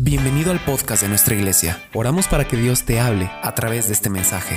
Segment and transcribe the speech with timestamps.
[0.00, 1.76] Bienvenido al podcast de nuestra iglesia.
[1.92, 4.54] Oramos para que Dios te hable a través de este mensaje.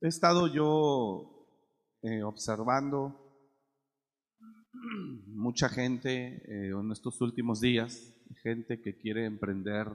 [0.00, 1.46] He estado yo
[2.00, 3.14] eh, observando
[5.26, 9.88] mucha gente eh, en estos últimos días, gente que quiere emprender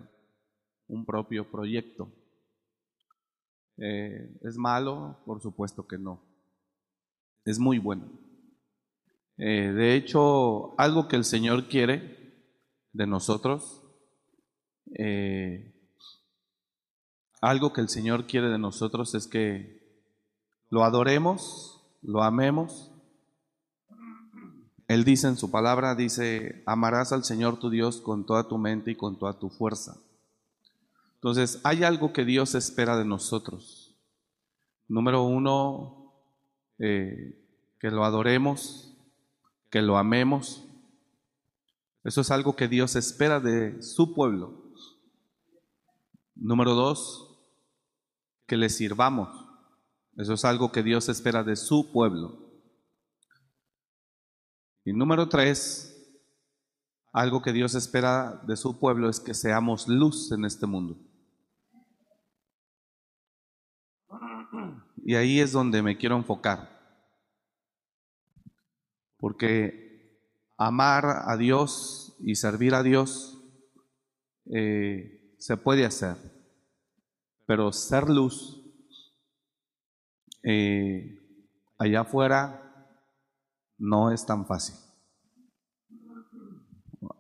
[0.88, 2.14] un propio proyecto.
[3.78, 5.24] Eh, ¿Es malo?
[5.26, 6.22] Por supuesto que no.
[7.46, 8.12] Es muy bueno.
[9.38, 12.27] de hecho, algo que el Señor quiere
[12.98, 13.84] de nosotros,
[14.96, 15.72] eh,
[17.42, 19.78] algo que el Señor quiere de nosotros es que
[20.70, 22.92] lo adoremos, lo amemos.
[24.88, 28.92] Él dice en su palabra, dice, amarás al Señor tu Dios con toda tu mente
[28.92, 29.98] y con toda tu fuerza.
[31.16, 33.96] Entonces, hay algo que Dios espera de nosotros.
[34.88, 36.14] Número uno,
[36.80, 37.44] eh,
[37.80, 38.98] que lo adoremos,
[39.70, 40.67] que lo amemos,
[42.08, 44.72] eso es algo que Dios espera de su pueblo.
[46.36, 47.38] Número dos,
[48.46, 49.28] que le sirvamos.
[50.16, 52.50] Eso es algo que Dios espera de su pueblo.
[54.86, 56.18] Y número tres,
[57.12, 60.98] algo que Dios espera de su pueblo es que seamos luz en este mundo.
[65.04, 66.70] Y ahí es donde me quiero enfocar.
[69.18, 69.87] Porque
[70.58, 73.38] amar a Dios y servir a Dios
[74.46, 76.18] eh, se puede hacer,
[77.46, 78.64] pero ser luz
[80.44, 81.20] eh,
[81.78, 82.90] allá afuera
[83.78, 84.76] no es tan fácil.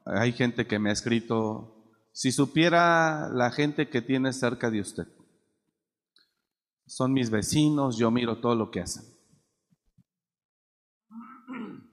[0.06, 5.08] Hay gente que me ha escrito, si supiera la gente que tiene cerca de usted,
[6.86, 9.04] son mis vecinos, yo miro todo lo que hacen.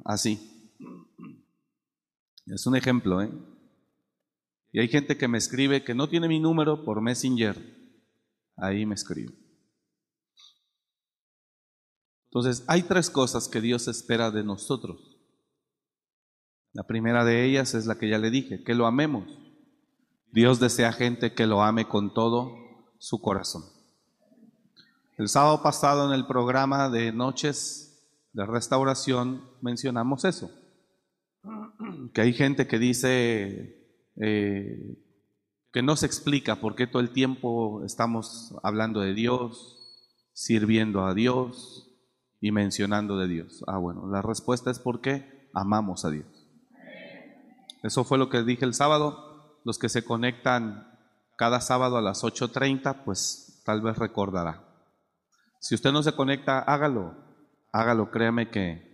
[0.05, 0.54] Así.
[2.47, 3.31] Es un ejemplo, ¿eh?
[4.73, 7.57] Y hay gente que me escribe que no tiene mi número por Messenger.
[8.57, 9.33] Ahí me escribe.
[12.27, 15.17] Entonces, hay tres cosas que Dios espera de nosotros.
[16.73, 19.25] La primera de ellas es la que ya le dije, que lo amemos.
[20.33, 22.57] Dios desea gente que lo ame con todo
[22.99, 23.63] su corazón.
[25.17, 30.64] El sábado pasado en el programa de Noches de Restauración mencionamos eso
[32.13, 33.85] que hay gente que dice
[34.17, 34.99] eh,
[35.73, 41.15] que no se explica por qué todo el tiempo estamos hablando de Dios, sirviendo a
[41.15, 41.91] Dios
[42.41, 43.65] y mencionando de Dios.
[43.67, 46.27] Ah, bueno, la respuesta es porque amamos a Dios.
[47.83, 49.61] Eso fue lo que dije el sábado.
[49.65, 50.87] Los que se conectan
[51.37, 54.65] cada sábado a las 8.30, pues tal vez recordará.
[55.59, 57.17] Si usted no se conecta, hágalo.
[57.73, 58.94] Hágalo, créame que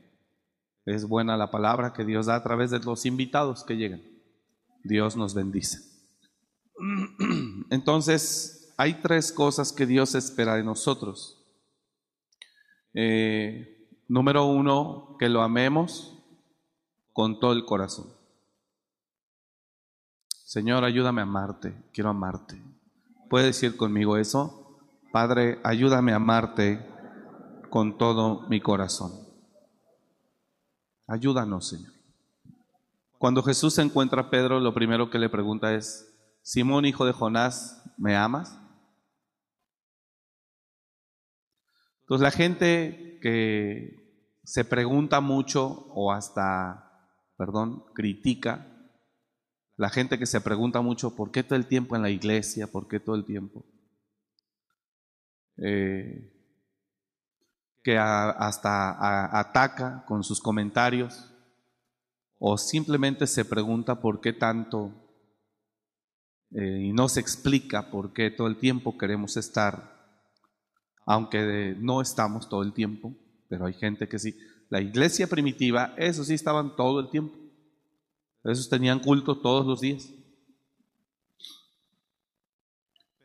[0.94, 4.02] es buena la palabra que Dios da a través de los invitados que llegan.
[4.82, 5.78] Dios nos bendice.
[7.70, 11.44] Entonces, hay tres cosas que Dios espera de nosotros.
[12.94, 16.16] Eh, número uno, que lo amemos
[17.12, 18.06] con todo el corazón.
[20.44, 22.60] Señor, ayúdame a amarte, quiero amarte.
[23.28, 24.80] ¿Puede decir conmigo eso?
[25.12, 26.84] Padre, ayúdame a amarte
[27.68, 29.29] con todo mi corazón.
[31.10, 31.92] Ayúdanos, Señor.
[33.18, 36.08] Cuando Jesús encuentra a Pedro, lo primero que le pregunta es,
[36.40, 38.56] Simón, hijo de Jonás, ¿me amas?
[42.02, 48.68] Entonces la gente que se pregunta mucho o hasta, perdón, critica,
[49.76, 52.68] la gente que se pregunta mucho, ¿por qué todo el tiempo en la iglesia?
[52.68, 53.66] ¿Por qué todo el tiempo?
[55.56, 56.39] Eh,
[57.82, 61.30] que hasta ataca con sus comentarios
[62.38, 64.92] o simplemente se pregunta por qué tanto
[66.52, 70.18] eh, y no se explica por qué todo el tiempo queremos estar,
[71.06, 73.14] aunque no estamos todo el tiempo,
[73.48, 74.36] pero hay gente que sí.
[74.68, 77.36] La iglesia primitiva, esos sí estaban todo el tiempo.
[78.44, 80.08] Esos tenían culto todos los días.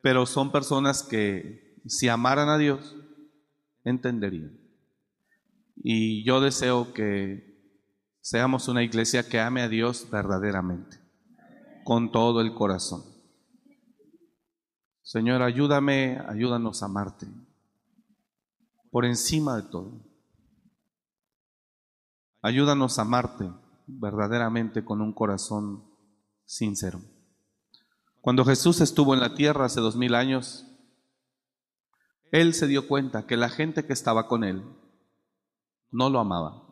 [0.01, 2.95] Pero son personas que si amaran a Dios,
[3.85, 4.59] entenderían.
[5.77, 7.55] Y yo deseo que
[8.19, 10.97] seamos una iglesia que ame a Dios verdaderamente,
[11.83, 13.03] con todo el corazón.
[15.03, 17.27] Señor, ayúdame, ayúdanos a amarte,
[18.89, 20.01] por encima de todo.
[22.41, 23.49] Ayúdanos a amarte
[23.87, 25.83] verdaderamente con un corazón
[26.45, 27.01] sincero.
[28.21, 30.65] Cuando Jesús estuvo en la tierra hace dos mil años,
[32.31, 34.63] él se dio cuenta que la gente que estaba con él
[35.91, 36.63] no lo amaba.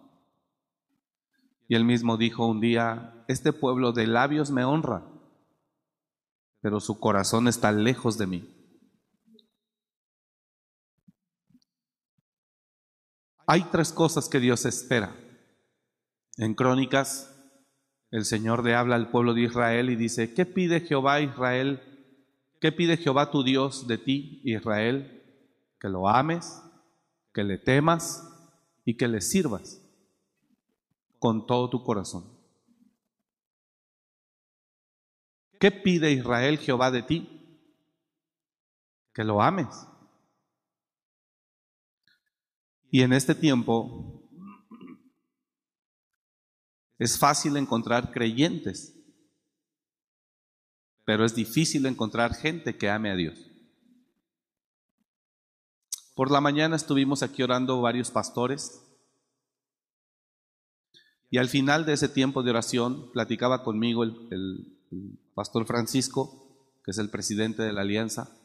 [1.67, 5.05] Y él mismo dijo un día, este pueblo de labios me honra,
[6.61, 8.49] pero su corazón está lejos de mí.
[13.45, 15.15] Hay tres cosas que Dios espera.
[16.37, 17.29] En Crónicas,
[18.11, 21.81] el Señor le habla al pueblo de Israel y dice, ¿qué pide Jehová Israel?
[22.61, 25.22] ¿Qué pide Jehová tu Dios de ti, Israel?
[25.83, 26.63] Que lo ames,
[27.33, 28.23] que le temas
[28.85, 29.81] y que le sirvas
[31.19, 32.23] con todo tu corazón.
[35.59, 37.69] ¿Qué pide Israel Jehová de ti?
[39.13, 39.67] Que lo ames.
[42.89, 44.23] Y en este tiempo
[46.97, 48.97] es fácil encontrar creyentes,
[51.03, 53.52] pero es difícil encontrar gente que ame a Dios.
[56.15, 58.81] Por la mañana estuvimos aquí orando varios pastores.
[61.31, 64.69] Y al final de ese tiempo de oración platicaba conmigo el,
[65.33, 68.39] pastor Francisco, que es el presidente de la alianza,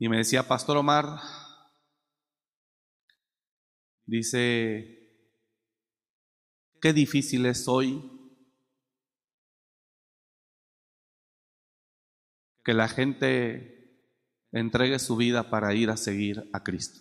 [0.00, 1.20] y me decía, Pastor Omar,
[4.04, 5.08] dice,
[6.80, 8.10] qué difícil es hoy
[12.64, 13.73] que la gente
[14.54, 17.00] entregue su vida para ir a seguir a Cristo.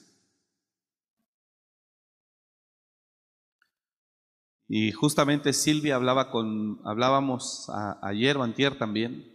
[4.67, 7.69] Y justamente Silvia hablaba con, hablábamos
[8.01, 9.31] ayer o antier también,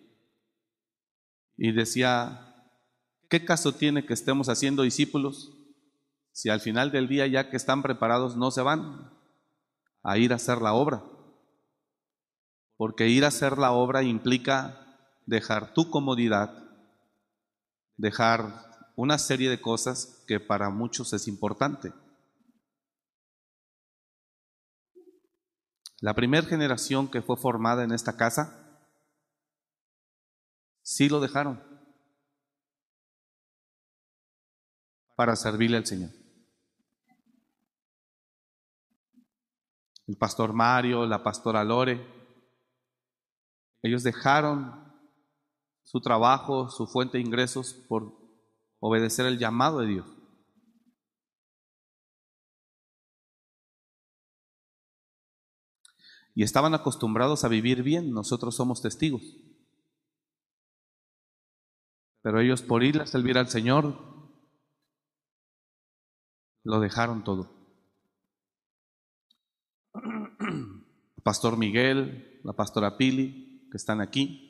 [1.57, 2.71] y decía,
[3.29, 5.53] ¿qué caso tiene que estemos haciendo discípulos
[6.33, 9.13] si al final del día ya que están preparados no se van
[10.03, 11.05] a ir a hacer la obra?
[12.77, 16.68] Porque ir a hacer la obra implica dejar tu comodidad,
[17.99, 21.93] dejar una serie de cosas que para muchos es importante.
[26.01, 28.81] La primera generación que fue formada en esta casa,
[30.81, 31.63] sí lo dejaron
[35.17, 36.11] para servirle al Señor.
[40.07, 42.01] El pastor Mario, la pastora Lore,
[43.83, 44.88] ellos dejaron
[45.91, 48.13] su trabajo, su fuente de ingresos por
[48.79, 50.19] obedecer el llamado de Dios.
[56.39, 59.23] y estaban acostumbrados a vivir bien, nosotros somos testigos.
[62.23, 63.99] Pero ellos por ir a servir al Señor,
[66.63, 67.51] lo dejaron todo.
[71.25, 74.48] Pastor Miguel, la pastora Pili, que están aquí.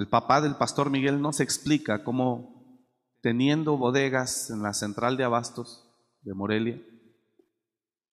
[0.00, 2.88] El papá del pastor Miguel no se explica cómo
[3.20, 5.92] teniendo bodegas en la central de abastos
[6.22, 6.82] de Morelia,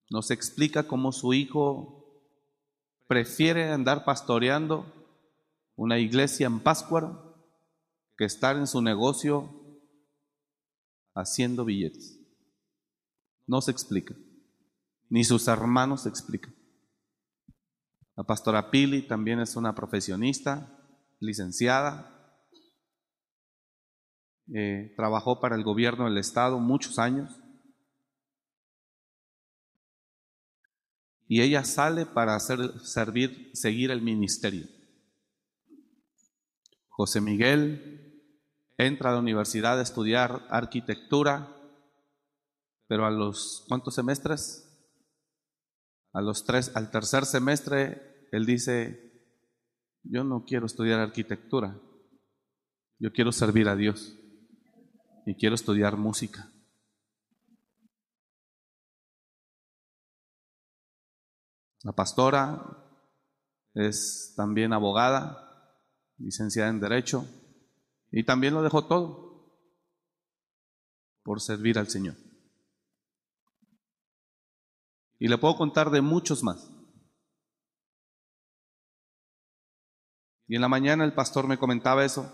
[0.10, 2.30] nos explica cómo su hijo
[3.07, 4.86] prefiere andar pastoreando
[5.78, 7.42] una iglesia en Páscuaro
[8.18, 9.80] que estar en su negocio
[11.16, 12.19] haciendo billetes.
[13.45, 14.13] No se explica,
[15.07, 16.54] ni sus hermanos se explican.
[18.18, 20.77] La pastora Pili también es una profesionista,
[21.19, 22.14] licenciada,
[24.54, 27.42] eh, trabajó para el gobierno del estado muchos años
[31.28, 34.68] y ella sale para servir, seguir el ministerio.
[36.88, 38.24] José Miguel
[38.78, 41.54] entra a la universidad a estudiar arquitectura,
[42.88, 44.64] pero a los ¿cuántos semestres?
[46.14, 49.06] A los tres, al tercer semestre, él dice,
[50.09, 51.80] yo no quiero estudiar arquitectura,
[52.99, 54.18] yo quiero servir a Dios
[55.26, 56.52] y quiero estudiar música.
[61.83, 62.61] La pastora
[63.73, 65.76] es también abogada,
[66.18, 67.26] licenciada en Derecho,
[68.11, 69.28] y también lo dejó todo
[71.23, 72.16] por servir al Señor.
[75.19, 76.77] Y le puedo contar de muchos más.
[80.47, 82.31] Y en la mañana el pastor me comentaba eso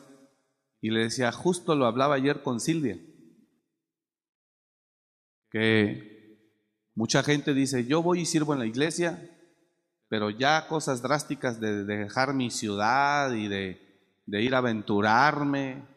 [0.82, 3.00] y le decía, justo lo hablaba ayer con Silvia,
[5.50, 6.40] que
[6.94, 9.30] mucha gente dice, yo voy y sirvo en la iglesia,
[10.10, 15.88] pero ya cosas drásticas de, dejar mi ciudad y de, de ir a aventurarme,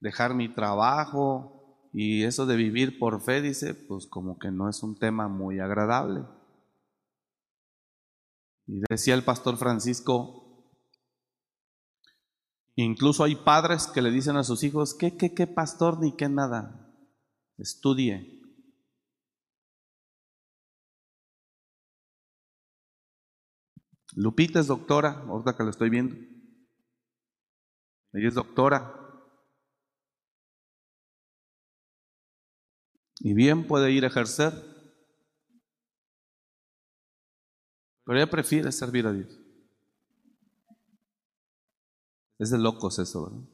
[0.00, 4.82] dejar mi trabajo y eso de vivir por fe, dice, pues como que no es
[4.82, 6.24] un tema muy agradable.
[8.66, 10.41] Y decía el pastor Francisco,
[12.76, 16.28] Incluso hay padres que le dicen a sus hijos, ¿qué, qué, qué pastor ni qué
[16.28, 16.90] nada?
[17.58, 18.40] Estudie.
[24.14, 26.14] Lupita es doctora, ahorita que la estoy viendo.
[28.12, 28.98] Ella es doctora.
[33.20, 34.52] Y bien puede ir a ejercer.
[38.04, 39.41] Pero ella prefiere servir a Dios.
[42.42, 43.48] Es de locos eso, ¿verdad?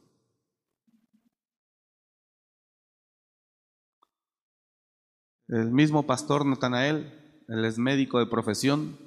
[5.49, 8.97] El mismo pastor Natanael, él es médico de profesión,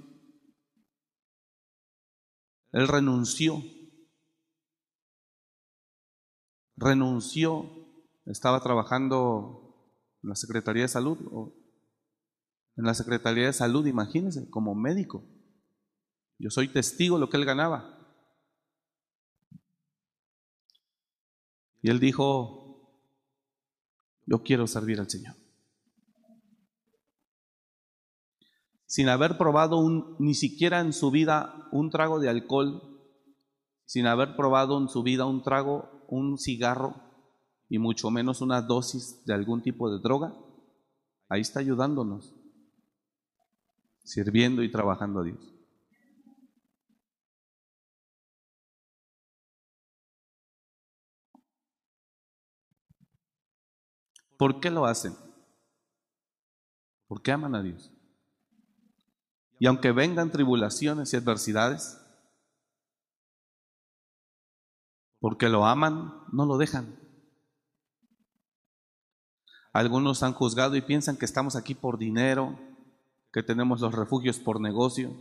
[2.70, 3.60] él renunció,
[6.76, 7.68] renunció,
[8.26, 11.18] estaba trabajando en la Secretaría de Salud,
[12.76, 15.24] en la Secretaría de Salud, imagínense, como médico.
[16.38, 17.91] Yo soy testigo de lo que él ganaba.
[21.82, 22.88] Y él dijo,
[24.24, 25.34] yo quiero servir al Señor.
[28.92, 32.82] sin haber probado un, ni siquiera en su vida un trago de alcohol,
[33.86, 36.94] sin haber probado en su vida un trago, un cigarro
[37.70, 40.34] y mucho menos una dosis de algún tipo de droga,
[41.30, 42.34] ahí está ayudándonos,
[44.04, 45.54] sirviendo y trabajando a Dios.
[54.42, 55.14] ¿Por qué lo hacen?
[57.06, 57.92] Porque aman a Dios.
[59.60, 62.04] Y aunque vengan tribulaciones y adversidades,
[65.20, 66.98] porque lo aman, no lo dejan.
[69.72, 72.58] Algunos han juzgado y piensan que estamos aquí por dinero,
[73.32, 75.14] que tenemos los refugios por negocio.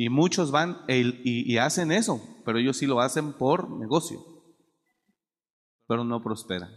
[0.00, 4.30] Y muchos van y, y, hacen eso, pero ellos sí lo hacen por negocio
[5.90, 6.70] pero no prospera.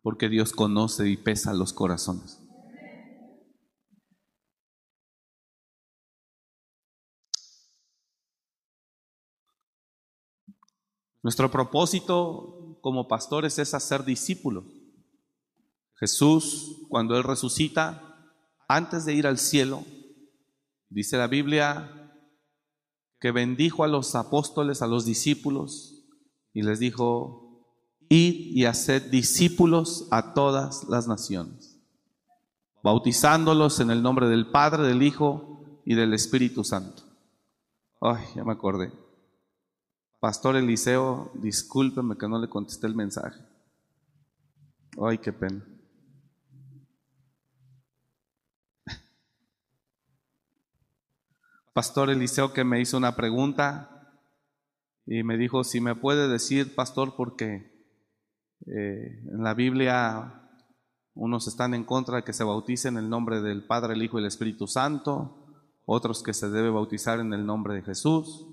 [0.00, 2.40] Porque Dios conoce y pesa los corazones.
[11.20, 14.64] Nuestro propósito como pastores es hacer discípulos.
[15.96, 18.32] Jesús, cuando Él resucita,
[18.68, 19.84] antes de ir al cielo,
[20.90, 21.96] dice la Biblia
[23.20, 26.04] que bendijo a los apóstoles, a los discípulos,
[26.52, 27.50] y les dijo,
[28.08, 31.78] Id y haced discípulos a todas las naciones,
[32.82, 37.04] bautizándolos en el nombre del Padre, del Hijo y del Espíritu Santo.
[38.00, 38.92] Ay, ya me acordé.
[40.18, 43.40] Pastor Eliseo, discúlpeme que no le contesté el mensaje.
[45.00, 45.64] Ay, qué pena.
[51.72, 54.00] Pastor Eliseo que me hizo una pregunta
[55.06, 57.70] y me dijo si me puede decir, pastor, porque
[58.66, 60.48] eh, en la Biblia
[61.14, 64.18] unos están en contra de que se bautice en el nombre del Padre, el Hijo
[64.18, 65.46] y el Espíritu Santo,
[65.84, 68.46] otros que se debe bautizar en el nombre de Jesús.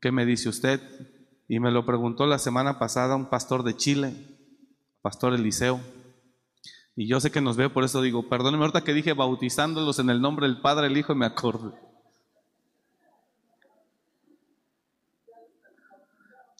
[0.00, 0.80] ¿Qué me dice usted?
[1.48, 4.14] Y me lo preguntó la semana pasada un pastor de Chile,
[5.00, 5.80] pastor Eliseo.
[6.96, 10.10] Y yo sé que nos ve, por eso digo, perdóneme ahorita que dije bautizándolos en
[10.10, 11.87] el nombre del Padre, el Hijo y me acordé.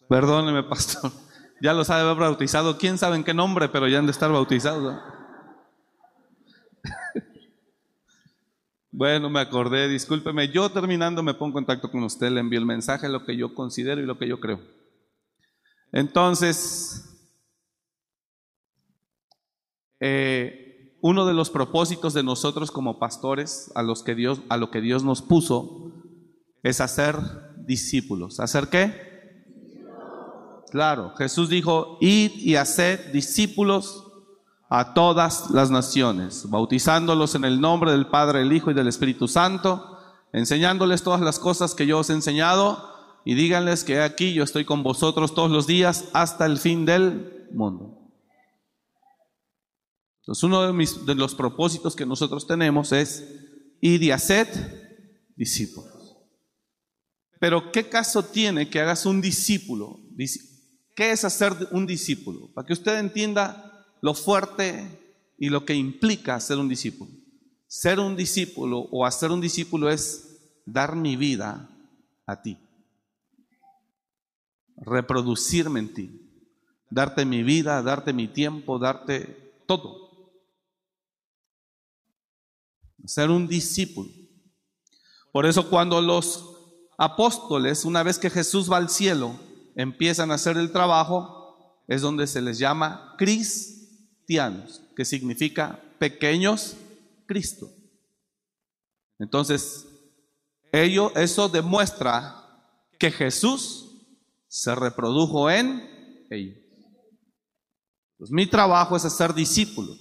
[0.09, 1.11] Perdóneme, pastor.
[1.61, 2.77] Ya los ha de haber bautizado.
[2.77, 3.67] ¿Quién sabe en qué nombre?
[3.67, 4.97] Pero ya han de estar bautizados.
[8.91, 10.47] bueno, me acordé, discúlpeme.
[10.53, 13.53] Yo terminando me pongo en contacto con usted, le envío el mensaje, lo que yo
[13.53, 14.61] considero y lo que yo creo.
[15.91, 17.09] Entonces,
[19.99, 24.71] eh, uno de los propósitos de nosotros como pastores, a los que Dios, a lo
[24.71, 25.91] que Dios nos puso,
[26.63, 27.17] es hacer
[27.65, 28.39] discípulos.
[28.39, 29.08] ¿Hacer qué?
[30.71, 34.05] Claro, Jesús dijo, id y haced discípulos
[34.69, 39.27] a todas las naciones, bautizándolos en el nombre del Padre, el Hijo y del Espíritu
[39.27, 39.97] Santo,
[40.31, 42.87] enseñándoles todas las cosas que yo os he enseñado
[43.25, 47.47] y díganles que aquí yo estoy con vosotros todos los días hasta el fin del
[47.51, 47.99] mundo.
[50.21, 53.27] Entonces uno de, mis, de los propósitos que nosotros tenemos es
[53.81, 54.47] id y haced
[55.35, 56.17] discípulos.
[57.39, 59.99] Pero ¿qué caso tiene que hagas un discípulo?
[60.99, 62.49] ¿Qué es hacer un discípulo?
[62.53, 67.09] Para que usted entienda lo fuerte y lo que implica ser un discípulo.
[67.67, 71.69] Ser un discípulo o hacer un discípulo es dar mi vida
[72.25, 72.57] a ti.
[74.75, 76.43] Reproducirme en ti.
[76.89, 80.33] Darte mi vida, darte mi tiempo, darte todo.
[83.05, 84.09] Ser un discípulo.
[85.31, 86.57] Por eso cuando los
[86.97, 89.47] apóstoles, una vez que Jesús va al cielo,
[89.79, 94.83] empiezan a hacer el trabajo, es donde se les llama cristianos.
[94.95, 96.75] que significa pequeños
[97.25, 97.71] Cristo.
[99.17, 99.87] Entonces,
[100.73, 102.35] ello, eso demuestra
[102.99, 103.95] que Jesús
[104.49, 106.57] se reprodujo en ellos.
[108.29, 109.97] Mi trabajo es hacer discípulos.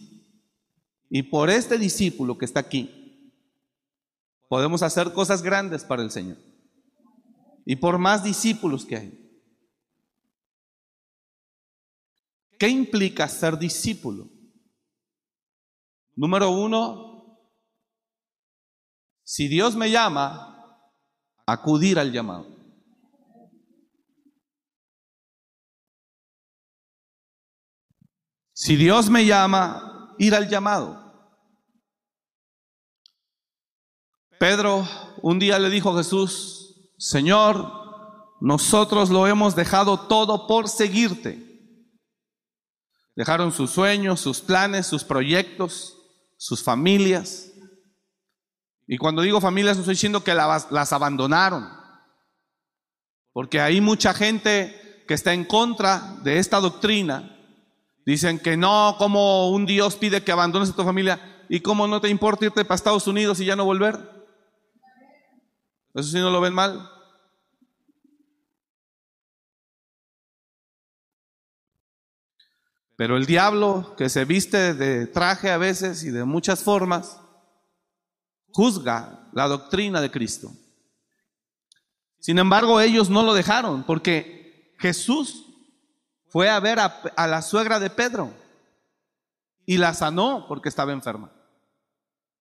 [1.08, 3.32] Y por este discípulo que está aquí,
[4.48, 6.38] podemos hacer cosas grandes para el Señor.
[7.64, 9.27] Y por más discípulos que hay.
[12.58, 14.28] ¿Qué implica ser discípulo?
[16.16, 17.38] Número uno,
[19.22, 20.82] si Dios me llama,
[21.46, 22.58] acudir al llamado.
[28.52, 31.08] Si Dios me llama, ir al llamado.
[34.40, 34.84] Pedro
[35.22, 37.70] un día le dijo a Jesús, Señor,
[38.40, 41.47] nosotros lo hemos dejado todo por seguirte.
[43.18, 45.98] Dejaron sus sueños, sus planes, sus proyectos,
[46.36, 47.50] sus familias.
[48.86, 51.68] Y cuando digo familias no estoy diciendo que las abandonaron,
[53.32, 57.36] porque hay mucha gente que está en contra de esta doctrina.
[58.06, 62.00] Dicen que no, como un Dios pide que abandones a tu familia y cómo no
[62.00, 63.98] te importa irte para Estados Unidos y ya no volver.
[65.92, 66.88] Eso sí no lo ven mal.
[72.98, 77.20] Pero el diablo, que se viste de traje a veces y de muchas formas,
[78.50, 80.50] juzga la doctrina de Cristo.
[82.18, 85.46] Sin embargo, ellos no lo dejaron porque Jesús
[86.26, 88.34] fue a ver a, la suegra de Pedro
[89.64, 91.30] y la sanó porque estaba enferma.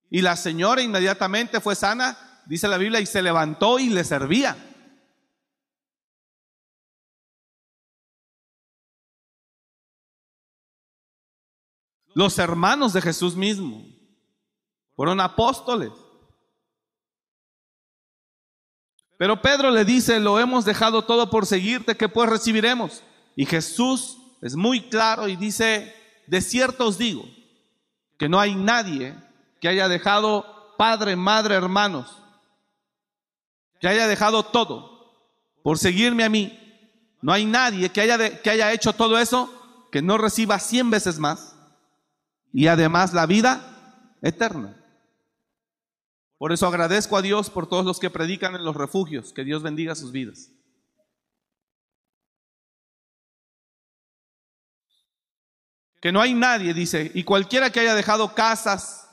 [0.09, 4.57] Y la señora inmediatamente fue sana, dice la Biblia, y se levantó y le servía.
[12.17, 13.85] Los hermanos de Jesús mismo
[14.95, 15.91] fueron apóstoles.
[19.19, 23.03] Pero Pedro le dice, lo hemos dejado todo por seguirte, ¿qué pues recibiremos?
[23.35, 25.93] Y Jesús es muy claro y dice,
[26.25, 27.23] de cierto os digo,
[28.17, 29.15] que no hay nadie
[29.61, 32.17] que haya dejado padre, madre, hermanos,
[33.79, 35.21] que haya dejado todo
[35.61, 36.81] por seguirme a mí.
[37.21, 39.53] No hay nadie que haya, de, que haya hecho todo eso
[39.91, 41.56] que no reciba cien veces más
[42.57, 44.75] y además la vida eterna.
[46.39, 49.31] Por eso agradezco a Dios por todos los que predican en los refugios.
[49.31, 50.49] Que Dios bendiga sus vidas.
[56.01, 59.07] Que no hay nadie, dice, y cualquiera que haya dejado casas,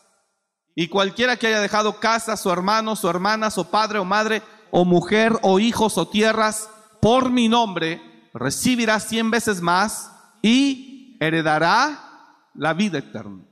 [0.75, 4.87] y cualquiera que haya dejado casas, su hermano, su hermana, su padre o madre, o
[4.87, 6.71] mujer, o hijos, o tierras,
[7.03, 8.01] por mi nombre,
[8.33, 12.14] recibirá cien veces más y heredará
[12.55, 13.45] la vida eterna.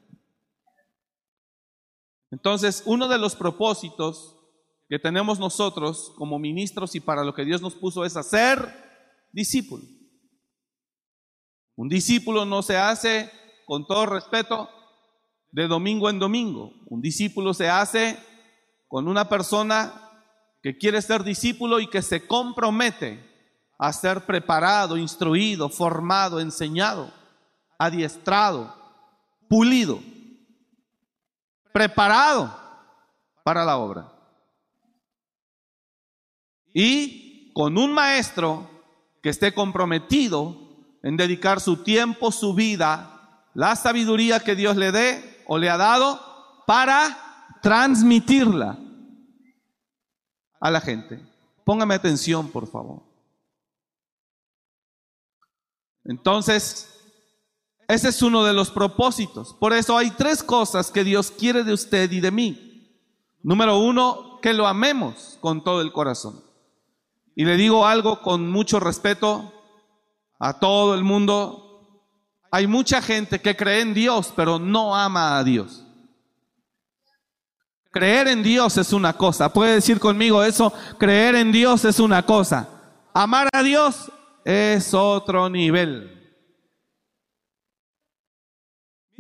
[2.30, 4.36] Entonces, uno de los propósitos
[4.88, 8.74] que tenemos nosotros como ministros y para lo que Dios nos puso es hacer
[9.32, 9.86] discípulos.
[11.76, 13.30] Un discípulo no se hace,
[13.66, 14.68] con todo respeto,
[15.50, 16.72] de domingo en domingo.
[16.86, 18.18] Un discípulo se hace
[18.88, 20.10] con una persona
[20.62, 23.22] que quiere ser discípulo y que se compromete
[23.78, 27.12] a ser preparado, instruido, formado, enseñado,
[27.78, 28.81] adiestrado,
[29.52, 30.00] pulido
[31.74, 32.58] preparado
[33.44, 34.10] para la obra.
[36.72, 38.66] Y con un maestro
[39.22, 40.56] que esté comprometido
[41.02, 45.76] en dedicar su tiempo, su vida, la sabiduría que Dios le dé o le ha
[45.76, 48.78] dado para transmitirla
[50.60, 51.20] a la gente.
[51.62, 53.02] Póngame atención, por favor.
[56.04, 56.91] Entonces,
[57.92, 59.52] ese es uno de los propósitos.
[59.52, 62.90] Por eso hay tres cosas que Dios quiere de usted y de mí.
[63.42, 66.42] Número uno, que lo amemos con todo el corazón.
[67.36, 69.52] Y le digo algo con mucho respeto
[70.38, 72.08] a todo el mundo.
[72.50, 75.84] Hay mucha gente que cree en Dios, pero no ama a Dios.
[77.90, 79.52] Creer en Dios es una cosa.
[79.52, 82.70] Puede decir conmigo eso, creer en Dios es una cosa.
[83.12, 84.10] Amar a Dios
[84.46, 86.21] es otro nivel.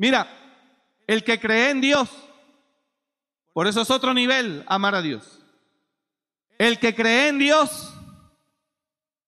[0.02, 0.26] Mira,
[1.06, 2.10] el que cree en Dios,
[3.52, 5.38] por eso es otro nivel, amar a Dios.
[6.58, 7.94] El que cree en Dios,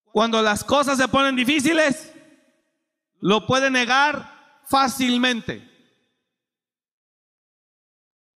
[0.07, 2.13] cuando las cosas se ponen difíciles,
[3.21, 5.63] lo puede negar fácilmente.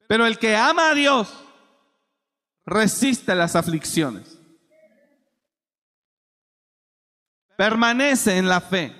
[0.07, 1.45] Pero el que ama a Dios,
[2.65, 4.39] resiste las aflicciones.
[7.57, 8.98] Permanece en la fe.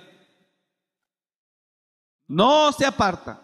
[2.29, 3.41] No se aparta.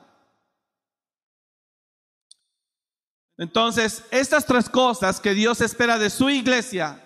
[3.38, 7.04] Entonces, estas tres cosas que Dios espera de su iglesia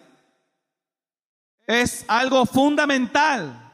[1.66, 3.74] es algo fundamental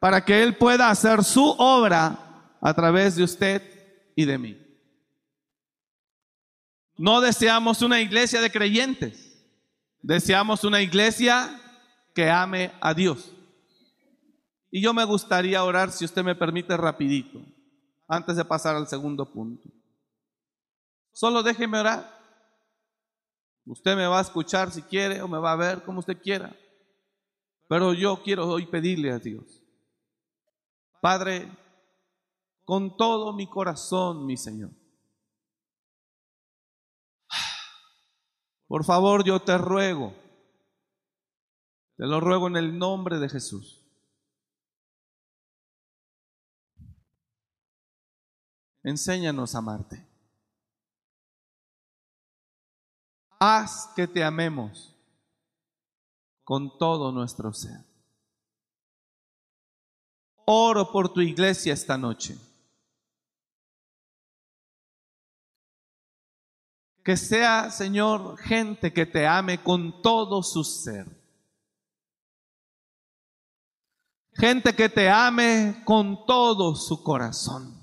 [0.00, 2.18] para que Él pueda hacer su obra
[2.60, 3.62] a través de usted
[4.16, 4.58] y de mí.
[6.96, 9.44] No deseamos una iglesia de creyentes,
[10.00, 11.60] deseamos una iglesia
[12.14, 13.32] que ame a Dios.
[14.74, 17.42] Y yo me gustaría orar, si usted me permite, rapidito,
[18.08, 19.68] antes de pasar al segundo punto.
[21.12, 22.18] Solo déjeme orar.
[23.66, 26.56] Usted me va a escuchar si quiere o me va a ver como usted quiera.
[27.68, 29.62] Pero yo quiero hoy pedirle a Dios,
[31.02, 31.54] Padre,
[32.64, 34.70] con todo mi corazón, mi Señor.
[38.66, 40.14] Por favor, yo te ruego,
[41.98, 43.81] te lo ruego en el nombre de Jesús.
[48.82, 50.04] Enséñanos a amarte.
[53.38, 54.96] Haz que te amemos
[56.44, 57.80] con todo nuestro ser.
[60.44, 62.36] Oro por tu iglesia esta noche.
[67.04, 71.06] Que sea, Señor, gente que te ame con todo su ser.
[74.34, 77.81] Gente que te ame con todo su corazón.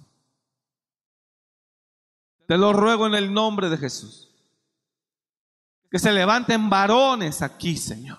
[2.50, 4.28] Te lo ruego en el nombre de Jesús.
[5.92, 8.18] Que se levanten varones aquí, Señor.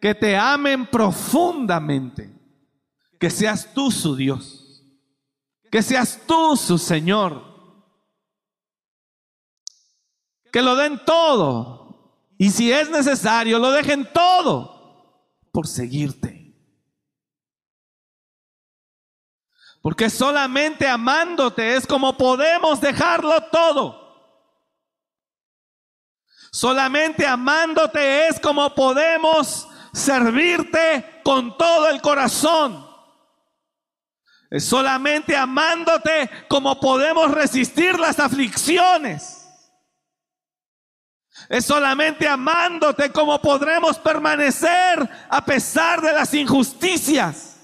[0.00, 2.32] Que te amen profundamente.
[3.18, 4.80] Que seas tú su Dios.
[5.72, 7.42] Que seas tú su Señor.
[10.52, 12.28] Que lo den todo.
[12.38, 15.18] Y si es necesario, lo dejen todo
[15.50, 16.41] por seguirte.
[19.82, 24.00] Porque solamente amándote es como podemos dejarlo todo.
[26.52, 32.86] Solamente amándote es como podemos servirte con todo el corazón.
[34.50, 39.48] Es solamente amándote como podemos resistir las aflicciones.
[41.48, 47.56] Es solamente amándote como podremos permanecer a pesar de las injusticias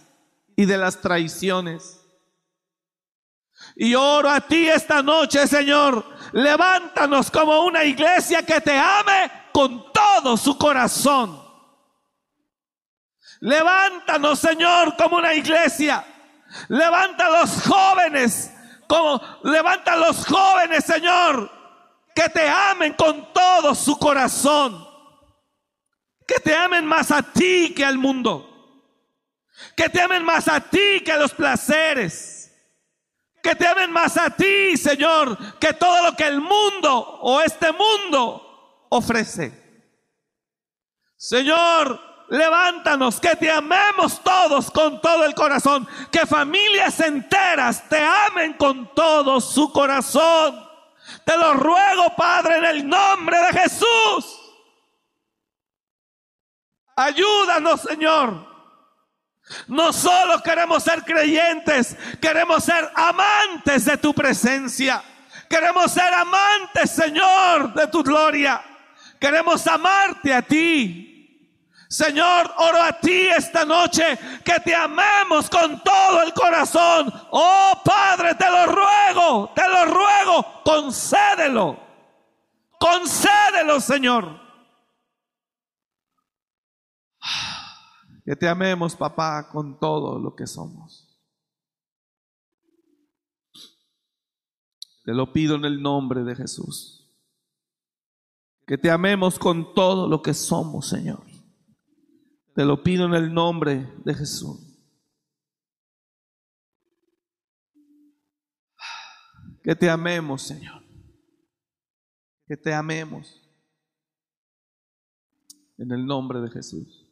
[0.57, 1.98] y de las traiciones.
[3.81, 6.05] Y oro a ti esta noche, Señor.
[6.33, 11.41] Levántanos como una iglesia que te ame con todo su corazón.
[13.39, 16.05] Levántanos, Señor, como una iglesia.
[16.67, 18.53] Levanta los jóvenes,
[18.89, 21.49] como levanta a los jóvenes, Señor,
[22.13, 24.89] que te amen con todo su corazón.
[26.27, 28.45] Que te amen más a ti que al mundo.
[29.77, 32.38] Que te amen más a ti que a los placeres
[33.49, 37.73] que te amen más a ti, Señor, que todo lo que el mundo o este
[37.73, 39.87] mundo ofrece.
[41.17, 48.53] Señor, levántanos, que te amemos todos con todo el corazón, que familias enteras te amen
[48.53, 50.69] con todo su corazón.
[51.25, 54.41] Te lo ruego, Padre, en el nombre de Jesús.
[56.97, 58.48] Ayúdanos, Señor.
[59.67, 65.03] No solo queremos ser creyentes, queremos ser amantes de tu presencia.
[65.49, 68.63] Queremos ser amantes, Señor, de tu gloria.
[69.19, 71.09] Queremos amarte a ti.
[71.89, 77.11] Señor, oro a ti esta noche que te amemos con todo el corazón.
[77.31, 81.81] Oh Padre, te lo ruego, te lo ruego, concédelo.
[82.79, 84.48] Concédelo, Señor.
[88.29, 91.19] Que te amemos, papá, con todo lo que somos.
[95.03, 97.11] Te lo pido en el nombre de Jesús.
[98.67, 101.25] Que te amemos con todo lo que somos, Señor.
[102.55, 104.79] Te lo pido en el nombre de Jesús.
[109.63, 110.83] Que te amemos, Señor.
[112.47, 113.43] Que te amemos.
[115.79, 117.08] En el nombre de Jesús.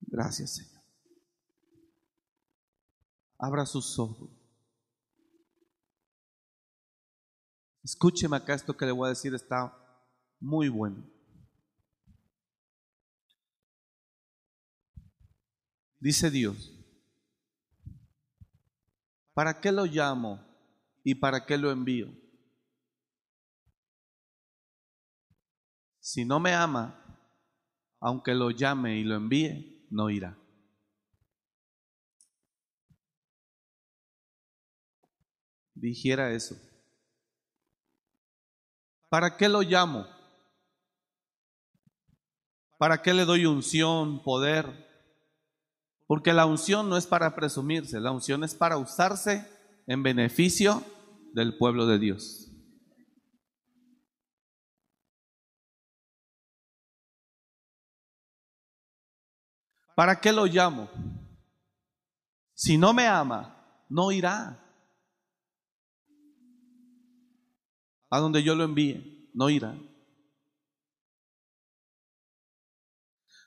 [0.00, 0.82] Gracias, Señor.
[3.38, 4.30] Abra sus ojos.
[7.82, 9.74] Escúcheme acá esto que le voy a decir, está
[10.38, 11.08] muy bueno.
[15.98, 16.72] Dice Dios,
[19.34, 20.40] ¿para qué lo llamo
[21.04, 22.10] y para qué lo envío?
[26.00, 27.18] Si no me ama,
[28.00, 30.36] aunque lo llame y lo envíe, no irá.
[35.80, 36.56] dijera eso.
[39.08, 40.06] ¿Para qué lo llamo?
[42.78, 44.88] ¿Para qué le doy unción, poder?
[46.06, 49.46] Porque la unción no es para presumirse, la unción es para usarse
[49.86, 50.84] en beneficio
[51.34, 52.49] del pueblo de Dios.
[60.00, 60.88] ¿Para qué lo llamo?
[62.54, 64.58] Si no me ama, no irá.
[68.08, 69.78] A donde yo lo envíe, no irá.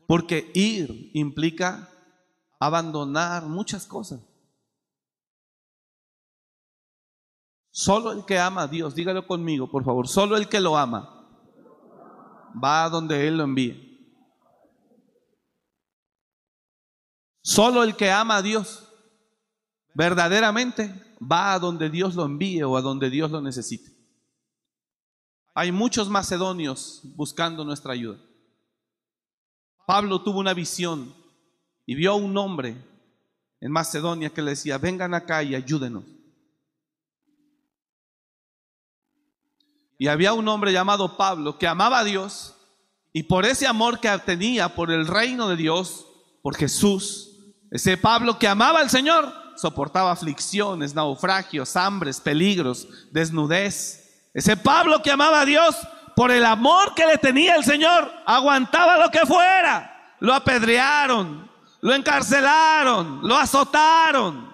[0.05, 1.89] Porque ir implica
[2.59, 4.21] abandonar muchas cosas.
[7.71, 11.09] Solo el que ama a Dios, dígalo conmigo, por favor, solo el que lo ama
[12.63, 13.92] va a donde Él lo envíe.
[17.43, 18.88] Solo el que ama a Dios
[19.93, 23.91] verdaderamente va a donde Dios lo envíe o a donde Dios lo necesite.
[25.53, 28.17] Hay muchos macedonios buscando nuestra ayuda.
[29.86, 31.13] Pablo tuvo una visión
[31.86, 32.77] y vio a un hombre
[33.60, 36.06] en Macedonia que le decía, vengan acá y ayúdenos.
[39.99, 42.56] Y había un hombre llamado Pablo que amaba a Dios
[43.12, 46.08] y por ese amor que tenía por el reino de Dios,
[46.41, 47.33] por Jesús,
[47.73, 54.29] ese Pablo que amaba al Señor, soportaba aflicciones, naufragios, hambres, peligros, desnudez.
[54.31, 55.75] Ese Pablo que amaba a Dios,
[56.15, 60.15] por el amor que le tenía el Señor, aguantaba lo que fuera.
[60.19, 61.49] Lo apedrearon,
[61.81, 64.53] lo encarcelaron, lo azotaron.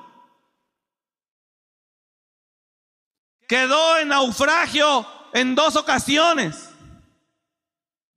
[3.49, 6.69] Quedó en naufragio en dos ocasiones.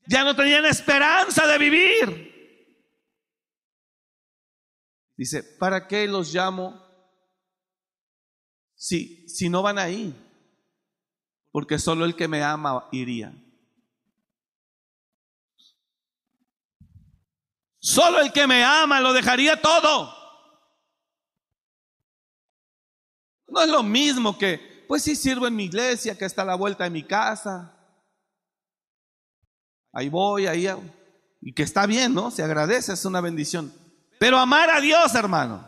[0.06, 2.31] Ya no tenían esperanza de vivir.
[5.22, 6.84] Dice, ¿para qué los llamo
[8.74, 10.12] si, si no van ahí?
[11.52, 13.32] Porque solo el que me ama iría.
[17.78, 20.12] Solo el que me ama lo dejaría todo.
[23.46, 26.56] No es lo mismo que, pues sí sirvo en mi iglesia, que está a la
[26.56, 27.78] vuelta de mi casa.
[29.92, 30.66] Ahí voy, ahí.
[31.40, 32.32] Y que está bien, ¿no?
[32.32, 33.81] Se agradece, es una bendición.
[34.22, 35.64] Pero amar a Dios, hermano,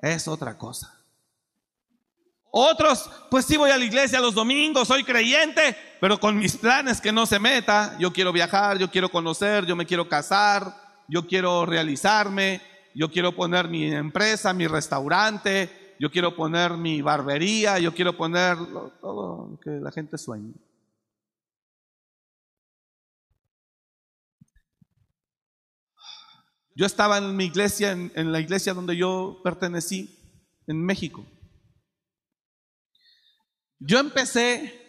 [0.00, 0.94] es otra cosa.
[2.50, 7.02] Otros, pues sí voy a la iglesia los domingos, soy creyente, pero con mis planes
[7.02, 7.98] que no se meta.
[7.98, 10.74] Yo quiero viajar, yo quiero conocer, yo me quiero casar,
[11.06, 12.62] yo quiero realizarme,
[12.94, 18.56] yo quiero poner mi empresa, mi restaurante, yo quiero poner mi barbería, yo quiero poner
[19.02, 20.54] todo lo que la gente sueña.
[26.78, 30.16] Yo estaba en mi iglesia, en, la iglesia donde yo pertenecí,
[30.68, 31.26] en México.
[33.80, 34.80] Yo empecé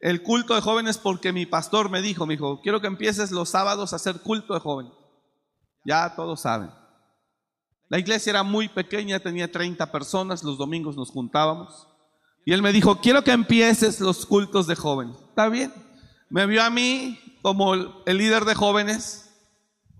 [0.00, 3.50] el culto de jóvenes porque mi pastor me dijo, me dijo, quiero que empieces los
[3.50, 4.92] sábados a hacer culto de jóvenes.
[5.84, 6.72] Ya todos saben.
[7.88, 11.86] La iglesia era muy pequeña, tenía 30 personas, los domingos nos juntábamos.
[12.44, 15.16] Y él me dijo, quiero que empieces los cultos de jóvenes.
[15.28, 15.72] Está bien.
[16.30, 19.21] Me vio a mí como el líder de jóvenes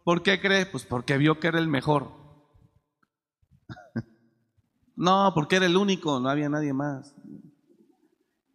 [0.05, 0.67] ¿Por qué cree?
[0.67, 2.11] Pues porque vio que era el mejor.
[4.97, 7.15] no, porque era el único, no había nadie más.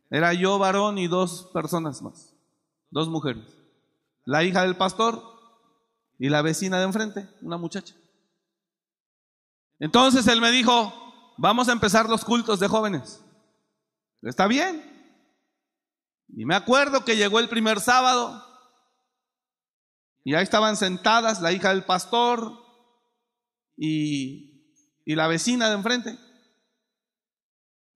[0.10, 2.34] Era yo varón y dos personas más,
[2.90, 3.58] dos mujeres.
[4.26, 5.22] La hija del pastor
[6.20, 7.96] y la vecina de enfrente, una muchacha.
[9.80, 13.24] Entonces él me dijo, vamos a empezar los cultos de jóvenes.
[14.22, 14.84] Está bien.
[16.30, 18.44] Y me acuerdo que llegó el primer sábado
[20.28, 22.52] y ahí estaban sentadas la hija del pastor
[23.78, 26.18] y, la vecina de enfrente.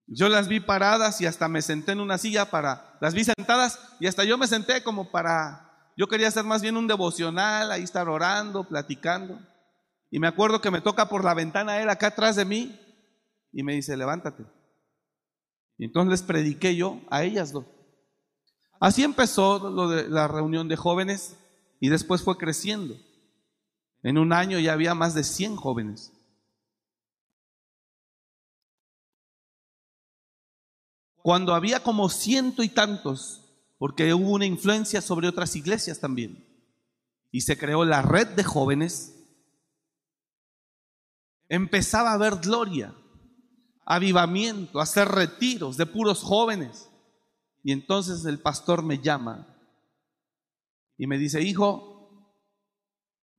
[0.07, 3.79] Yo las vi paradas y hasta me senté en una silla para, las vi sentadas
[3.99, 7.83] y hasta yo me senté como para, yo quería hacer más bien un devocional, ahí
[7.83, 9.37] estar orando, platicando.
[10.09, 12.79] Y me acuerdo que me toca por la ventana él acá atrás de mí
[13.51, 14.45] y me dice, levántate.
[15.77, 17.65] Y entonces les prediqué yo a ellas dos.
[18.79, 21.35] Así empezó lo de la reunión de jóvenes
[21.81, 22.95] y después fue creciendo.
[24.03, 26.13] En un año ya había más de 100 jóvenes.
[31.17, 33.43] Cuando había como ciento y tantos,
[33.79, 36.47] porque hubo una influencia sobre otras iglesias también,
[37.31, 39.15] y se creó la red de jóvenes,
[41.49, 42.95] empezaba a haber gloria,
[43.85, 46.89] avivamiento, hacer retiros de puros jóvenes.
[47.63, 49.50] Y entonces el pastor me llama
[51.01, 52.37] y me dice, hijo,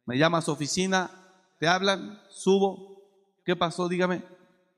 [0.04, 1.12] me llama a su oficina,
[1.60, 3.00] te hablan, subo,
[3.44, 3.88] ¿qué pasó?
[3.88, 4.24] Dígame.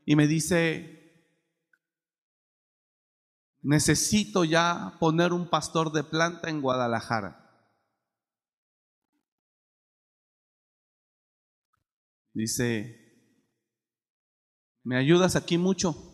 [0.04, 1.32] Y me dice,
[3.62, 7.40] necesito ya poner un pastor de planta en Guadalajara.
[12.34, 13.32] Dice,
[14.82, 16.13] ¿me ayudas aquí mucho?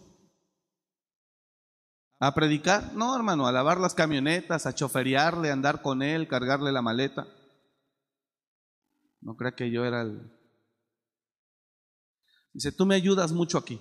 [2.22, 2.92] ¿A predicar?
[2.92, 7.26] No, hermano, a lavar las camionetas, a choferearle, a andar con él, cargarle la maleta.
[9.22, 10.30] No crea que yo era el...
[12.52, 13.80] Dice, tú me ayudas mucho aquí.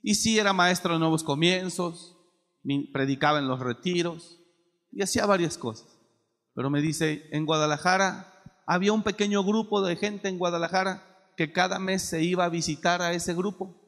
[0.00, 2.16] Y sí, era maestro de nuevos comienzos,
[2.92, 4.40] predicaba en los retiros
[4.92, 5.88] y hacía varias cosas.
[6.54, 8.32] Pero me dice, en Guadalajara
[8.66, 13.02] había un pequeño grupo de gente en Guadalajara que cada mes se iba a visitar
[13.02, 13.85] a ese grupo.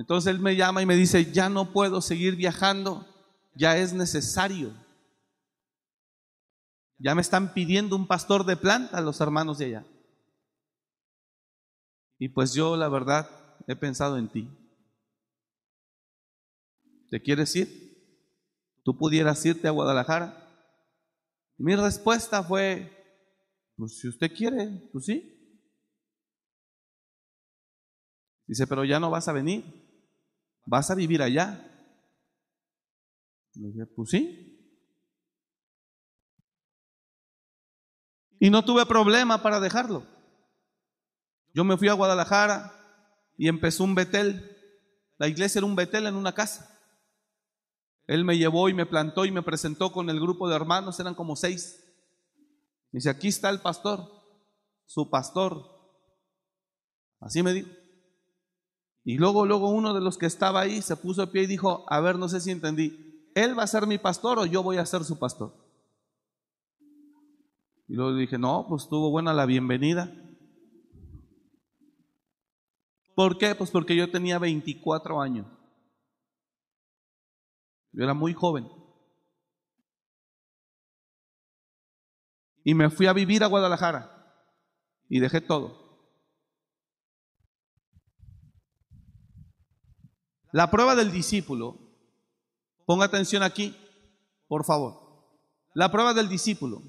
[0.00, 3.06] Entonces él me llama y me dice, ya no puedo seguir viajando,
[3.54, 4.72] ya es necesario.
[6.96, 9.86] Ya me están pidiendo un pastor de planta los hermanos de allá.
[12.18, 13.28] Y pues yo la verdad
[13.66, 14.48] he pensado en ti.
[17.10, 17.68] ¿Te quieres ir?
[18.82, 20.34] ¿Tú pudieras irte a Guadalajara?
[21.58, 22.90] Mi respuesta fue,
[23.76, 25.36] pues si usted quiere, pues sí.
[28.46, 29.89] Dice, pero ya no vas a venir,
[30.70, 31.66] vas a vivir allá.
[33.54, 34.46] Le dije, pues sí.
[38.38, 40.06] Y no tuve problema para dejarlo.
[41.52, 42.72] Yo me fui a Guadalajara
[43.36, 44.56] y empezó un Betel.
[45.18, 46.78] La iglesia era un Betel en una casa.
[48.06, 51.16] Él me llevó y me plantó y me presentó con el grupo de hermanos, eran
[51.16, 51.84] como seis.
[52.92, 54.08] Dice, aquí está el pastor,
[54.86, 55.64] su pastor.
[57.18, 57.79] Así me dijo.
[59.04, 61.84] Y luego, luego uno de los que estaba ahí se puso de pie y dijo,
[61.88, 64.76] a ver, no sé si entendí, ¿él va a ser mi pastor o yo voy
[64.76, 65.54] a ser su pastor?
[67.88, 70.12] Y luego dije, no, pues estuvo buena la bienvenida.
[73.16, 73.54] ¿Por qué?
[73.54, 75.46] Pues porque yo tenía 24 años.
[77.92, 78.68] Yo era muy joven.
[82.62, 84.46] Y me fui a vivir a Guadalajara
[85.08, 85.89] y dejé todo.
[90.52, 91.78] La prueba del discípulo,
[92.84, 93.76] ponga atención aquí,
[94.48, 95.10] por favor.
[95.74, 96.82] La prueba del discípulo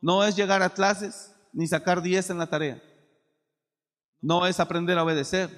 [0.00, 2.82] no es llegar a clases ni sacar 10 en la tarea.
[4.20, 5.50] No es aprender a obedecer.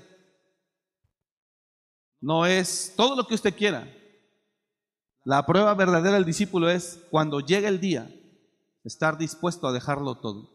[2.20, 3.94] No es todo lo que usted quiera.
[5.24, 8.10] La prueba verdadera del discípulo es cuando llega el día,
[8.82, 10.50] estar dispuesto a dejarlo todo.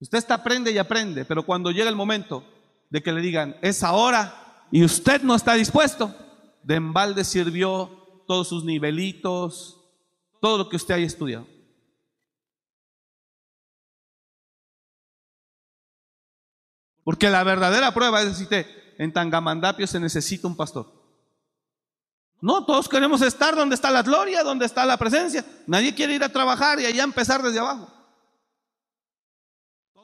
[0.00, 2.53] Usted está aprende y aprende, pero cuando llega el momento
[2.94, 6.14] de que le digan, es ahora, y usted no está dispuesto,
[6.62, 9.80] de embalde sirvió todos sus nivelitos,
[10.40, 11.44] todo lo que usted haya estudiado.
[17.02, 20.86] Porque la verdadera prueba es decirte, en Tangamandapio se necesita un pastor.
[22.40, 25.44] No, todos queremos estar donde está la gloria, donde está la presencia.
[25.66, 27.92] Nadie quiere ir a trabajar y allá empezar desde abajo.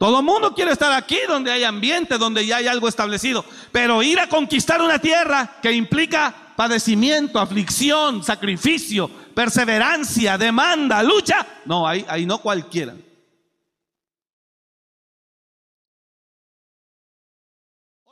[0.01, 3.45] Todo mundo quiere estar aquí donde hay ambiente, donde ya hay algo establecido.
[3.71, 11.47] Pero ir a conquistar una tierra que implica padecimiento, aflicción, sacrificio, perseverancia, demanda, lucha.
[11.67, 12.95] No, ahí, ahí no cualquiera.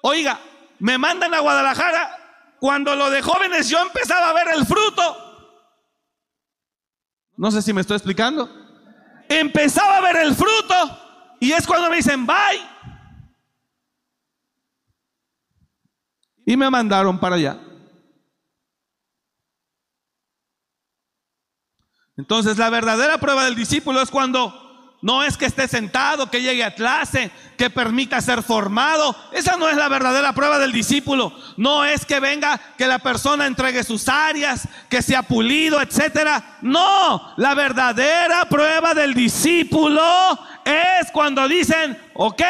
[0.03, 0.39] Oiga,
[0.81, 2.55] me mandan a Guadalajara.
[2.61, 5.17] Cuando lo de jóvenes yo empezaba a ver el fruto.
[7.39, 8.47] No sé si me estoy explicando.
[9.27, 11.08] Empezaba a ver el fruto
[11.41, 12.37] y es cuando me dicen, bye.
[16.45, 17.61] Y me mandaron para allá.
[22.17, 24.68] Entonces la verdadera prueba del discípulo es cuando
[25.01, 29.15] no es que esté sentado, que llegue a clase, que permita ser formado.
[29.31, 31.33] Esa no es la verdadera prueba del discípulo.
[31.57, 36.59] No es que venga, que la persona entregue sus áreas, que sea pulido, etcétera.
[36.63, 40.03] No, la verdadera prueba del discípulo
[40.65, 42.43] es cuando dicen, ok,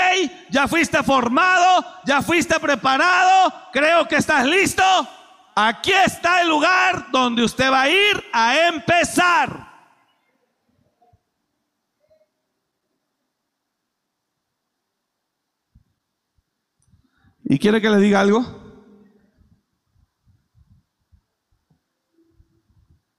[0.49, 4.83] ya fuiste formado, ya fuiste preparado, creo que estás listo.
[5.55, 9.68] Aquí está el lugar donde usted va a ir a empezar.
[17.51, 18.45] ¿Y quiere que le diga algo?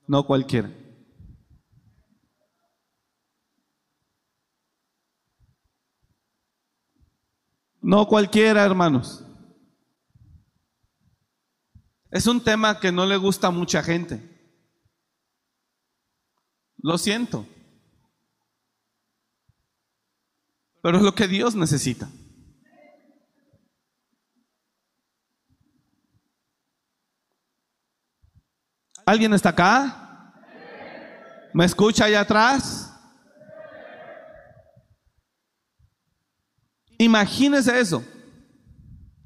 [0.08, 0.72] No cualquiera.
[7.82, 9.26] No cualquiera, hermanos.
[12.12, 14.22] Es un tema que no le gusta a mucha gente.
[16.78, 17.48] Lo siento.
[20.84, 22.08] Pero es lo que Dios necesita.
[29.10, 30.36] ¿Alguien está acá?
[31.52, 32.94] ¿Me escucha allá atrás?
[37.00, 38.04] Imagínese eso.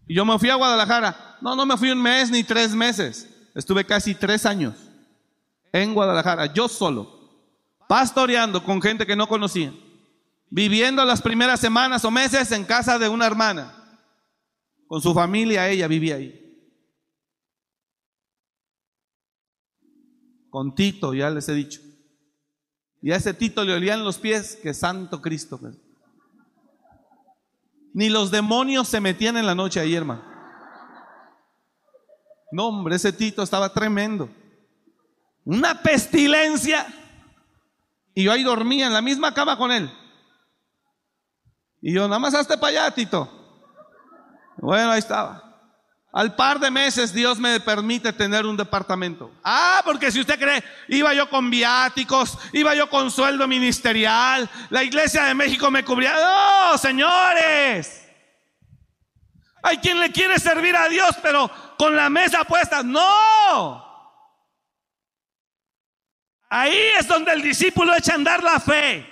[0.08, 1.38] Yo me fui a Guadalajara.
[1.42, 3.28] No, no me fui un mes ni tres meses.
[3.54, 4.74] Estuve casi tres años
[5.74, 7.50] en Guadalajara, yo solo,
[7.90, 9.74] pastoreando con gente que no conocía,
[10.50, 14.00] viviendo las primeras semanas o meses en casa de una hermana.
[14.88, 16.43] Con su familia ella vivía ahí.
[20.54, 21.82] Con Tito, ya les he dicho.
[23.02, 25.58] Y a ese Tito le olían los pies que Santo Cristo.
[25.58, 25.76] pues.
[27.92, 30.24] Ni los demonios se metían en la noche ahí, hermano.
[32.52, 34.30] No, hombre, ese Tito estaba tremendo.
[35.44, 36.86] Una pestilencia.
[38.14, 39.90] Y yo ahí dormía en la misma cama con él.
[41.82, 43.28] Y yo, nada más hazte para allá, Tito.
[44.58, 45.43] Bueno, ahí estaba.
[46.14, 49.32] Al par de meses Dios me permite tener un departamento.
[49.44, 54.84] Ah, porque si usted cree, iba yo con viáticos, iba yo con sueldo ministerial, la
[54.84, 56.14] iglesia de México me cubría.
[56.14, 58.08] No, señores.
[59.64, 61.50] Hay quien le quiere servir a Dios, pero
[61.80, 62.84] con la mesa puesta.
[62.84, 63.84] No.
[66.48, 69.10] Ahí es donde el discípulo echa a andar la fe.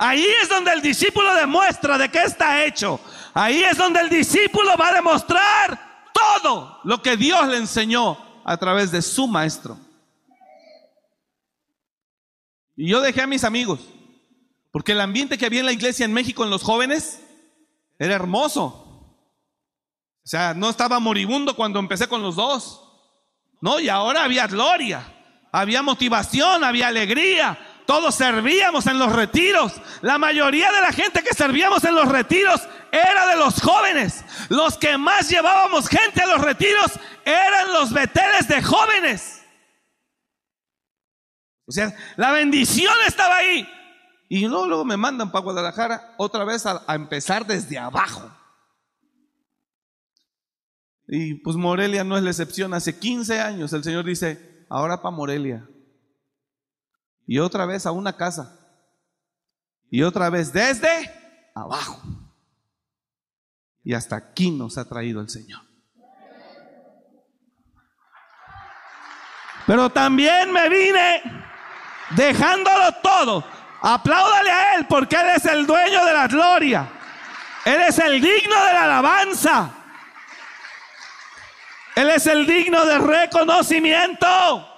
[0.00, 2.98] Ahí es donde el discípulo demuestra de qué está hecho.
[3.34, 5.89] Ahí es donde el discípulo va a demostrar
[6.42, 9.78] todo lo que Dios le enseñó a través de su maestro.
[12.76, 13.80] Y yo dejé a mis amigos,
[14.70, 17.20] porque el ambiente que había en la iglesia en México en los jóvenes
[17.98, 18.86] era hermoso.
[20.22, 22.82] O sea, no estaba moribundo cuando empecé con los dos.
[23.60, 25.04] No, y ahora había gloria,
[25.52, 27.58] había motivación, había alegría.
[27.86, 29.72] Todos servíamos en los retiros.
[30.02, 32.60] La mayoría de la gente que servíamos en los retiros
[32.92, 34.24] era de los jóvenes.
[34.48, 36.92] Los que más llevábamos gente a los retiros
[37.24, 39.42] eran los beteles de jóvenes.
[41.66, 43.68] O sea, la bendición estaba ahí.
[44.28, 48.30] Y luego, me mandan para Guadalajara otra vez a, a empezar desde abajo.
[51.08, 52.72] Y pues Morelia no es la excepción.
[52.72, 55.68] Hace 15 años el Señor dice, ahora para Morelia.
[57.30, 58.58] Y otra vez a una casa.
[59.88, 61.14] Y otra vez desde
[61.54, 62.02] abajo.
[63.84, 65.60] Y hasta aquí nos ha traído el Señor.
[69.64, 71.22] Pero también me vine
[72.16, 73.44] dejándolo todo.
[73.80, 76.90] Apláudale a Él porque Él es el dueño de la gloria.
[77.64, 79.70] Él es el digno de la alabanza.
[81.94, 84.69] Él es el digno de reconocimiento.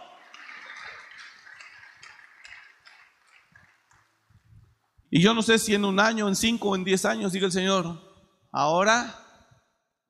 [5.15, 7.45] Y yo no sé si en un año, en cinco o en diez años, diga
[7.45, 8.01] el Señor,
[8.51, 9.15] ahora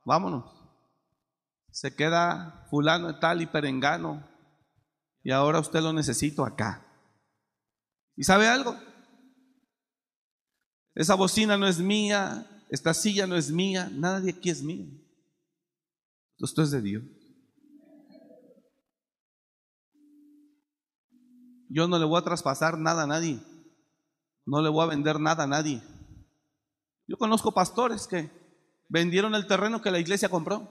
[0.05, 0.45] vámonos.
[1.73, 4.25] Se queda fulano y tal y perengano.
[5.25, 6.87] Y ahora usted lo necesito acá.
[8.15, 8.79] ¿Y sabe algo?
[10.95, 14.87] Esa bocina no es mía, esta silla no es mía, nada de aquí es mío.
[16.39, 17.03] Esto es de Dios.
[21.69, 23.43] Yo no le voy a traspasar nada a nadie.
[24.45, 25.83] No le voy a vender nada a nadie.
[27.07, 28.31] Yo conozco pastores que
[28.89, 30.69] vendieron el terreno que la iglesia compró.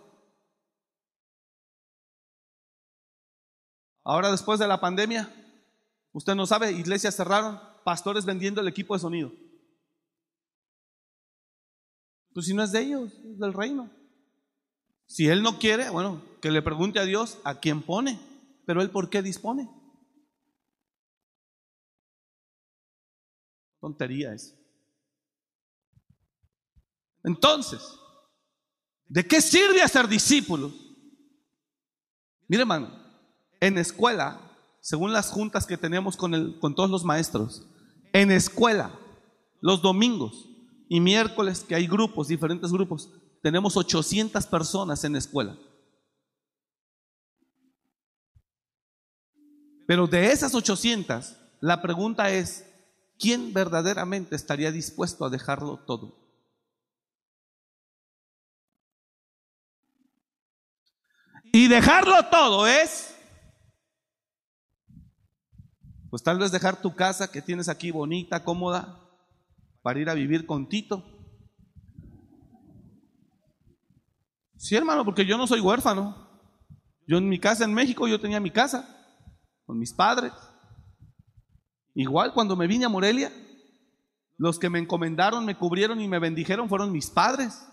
[4.04, 5.32] Ahora después de la pandemia,
[6.12, 9.32] usted no sabe, iglesias cerraron, pastores vendiendo el equipo de sonido.
[12.34, 13.90] Pues si no es de ellos, es del reino.
[15.06, 18.20] Si él no quiere, bueno, que le pregunte a Dios a quién pone,
[18.66, 19.70] pero él por qué dispone.
[23.82, 24.56] Tontería es.
[27.24, 27.82] Entonces,
[29.08, 30.72] ¿de qué sirve hacer discípulos?
[32.48, 32.92] Mire, hermano,
[33.60, 34.40] en escuela,
[34.80, 37.68] según las juntas que tenemos con, con todos los maestros,
[38.14, 38.98] en escuela,
[39.62, 40.48] los domingos
[40.88, 43.10] y miércoles, que hay grupos, diferentes grupos,
[43.42, 45.58] tenemos 800 personas en la escuela.
[49.88, 52.71] Pero de esas 800, la pregunta es,
[53.22, 56.18] ¿quién verdaderamente estaría dispuesto a dejarlo todo?
[61.54, 63.16] Y dejarlo todo es,
[66.10, 68.98] pues tal vez dejar tu casa que tienes aquí bonita, cómoda,
[69.82, 71.04] para ir a vivir con Tito.
[74.58, 76.30] Sí, hermano, porque yo no soy huérfano.
[77.08, 78.88] Yo en mi casa en México, yo tenía mi casa
[79.66, 80.32] con mis padres.
[81.94, 83.32] Igual cuando me vine a Morelia,
[84.38, 87.68] los que me encomendaron, me cubrieron y me bendijeron fueron mis padres.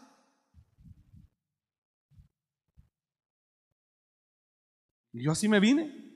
[5.13, 6.07] Y yo así me vine.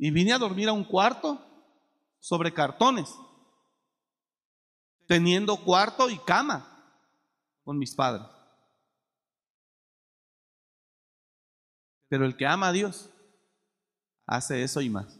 [0.00, 1.44] y vine a dormir a un cuarto
[2.20, 3.12] sobre cartones,
[5.08, 7.02] teniendo cuarto y cama
[7.64, 8.26] con mis padres.
[12.08, 13.10] Pero el que ama a Dios
[14.24, 15.17] hace eso y más.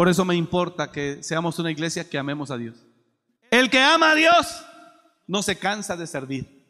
[0.00, 2.74] Por eso me importa que seamos una iglesia que amemos a Dios.
[3.50, 4.64] El que ama a Dios
[5.26, 6.64] no se cansa de servir.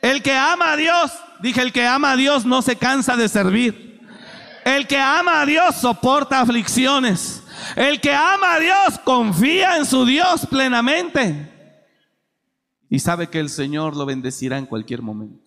[0.00, 3.28] El que ama a Dios, dije, el que ama a Dios no se cansa de
[3.28, 4.00] servir.
[4.64, 7.42] El que ama a Dios soporta aflicciones.
[7.74, 11.74] El que ama a Dios confía en su Dios plenamente.
[12.88, 15.44] Y sabe que el Señor lo bendecirá en cualquier momento.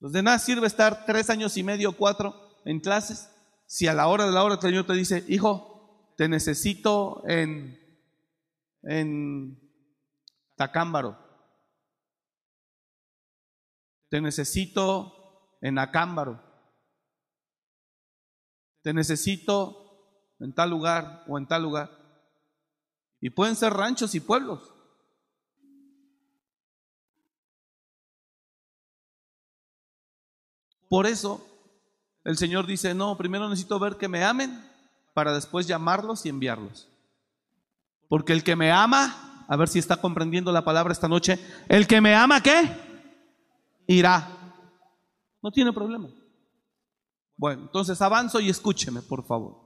[0.00, 3.30] Pues de nada sirve estar tres años y medio, cuatro en clases,
[3.70, 7.78] si a la hora de la hora el Señor te dice, hijo, te necesito en,
[8.82, 9.60] en
[10.56, 11.16] Tacámbaro,
[14.08, 16.42] te necesito en Acámbaro,
[18.82, 21.90] te necesito en tal lugar o en tal lugar.
[23.20, 24.74] Y pueden ser ranchos y pueblos.
[30.88, 31.49] Por eso
[32.24, 34.64] el Señor dice, no, primero necesito ver que me amen
[35.14, 36.88] para después llamarlos y enviarlos.
[38.08, 41.86] Porque el que me ama, a ver si está comprendiendo la palabra esta noche, el
[41.86, 42.70] que me ama, ¿qué?
[43.86, 44.28] Irá.
[45.42, 46.08] No tiene problema.
[47.36, 49.56] Bueno, entonces avanzo y escúcheme, por favor.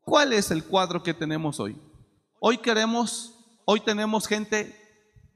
[0.00, 1.76] ¿Cuál es el cuadro que tenemos hoy?
[2.40, 3.34] Hoy queremos,
[3.66, 4.74] hoy tenemos gente,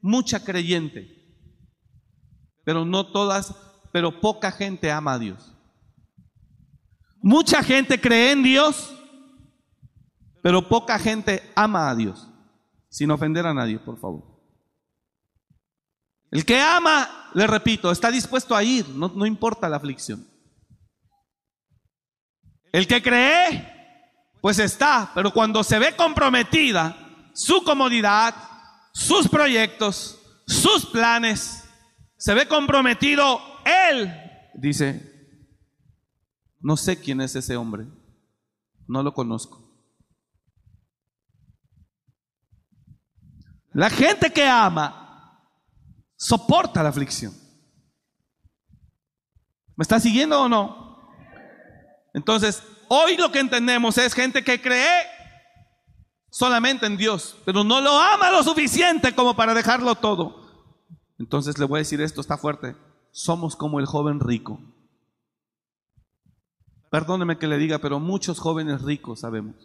[0.00, 1.06] mucha creyente,
[2.64, 3.54] pero no todas
[3.92, 5.51] pero poca gente ama a Dios.
[7.22, 8.92] Mucha gente cree en Dios,
[10.42, 12.28] pero poca gente ama a Dios,
[12.90, 14.24] sin ofender a nadie, por favor.
[16.32, 20.26] El que ama, le repito, está dispuesto a ir, no, importa la aflicción.
[22.72, 23.70] El que cree,
[24.40, 26.96] pues está, pero cuando se ve comprometida
[27.34, 28.34] su comodidad,
[28.92, 31.64] sus proyectos, sus planes,
[32.16, 34.10] se ve comprometido él
[34.54, 35.11] dice,
[36.62, 37.86] no sé quién es ese hombre,
[38.86, 39.68] no lo conozco.
[43.72, 45.40] La gente que ama
[46.16, 47.34] soporta la aflicción.
[49.76, 51.10] ¿Me está siguiendo o no?
[52.14, 55.06] Entonces, hoy lo que entendemos es gente que cree
[56.30, 60.42] solamente en Dios, pero no lo ama lo suficiente como para dejarlo todo.
[61.18, 62.76] Entonces le voy a decir esto, está fuerte
[63.12, 64.58] somos como el joven rico.
[66.92, 69.56] Perdóneme que le diga, pero muchos jóvenes ricos sabemos.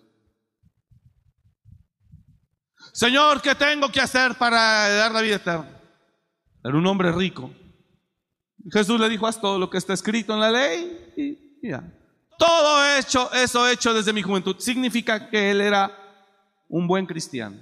[2.94, 5.78] Señor, ¿qué tengo que hacer para dar la vida eterna?
[6.64, 7.52] Era un hombre rico.
[8.72, 11.14] Jesús le dijo, haz todo lo que está escrito en la ley
[11.62, 11.84] y ya.
[12.40, 15.92] Todo hecho, eso hecho desde mi juventud, significa que él era
[16.70, 17.58] un buen cristiano.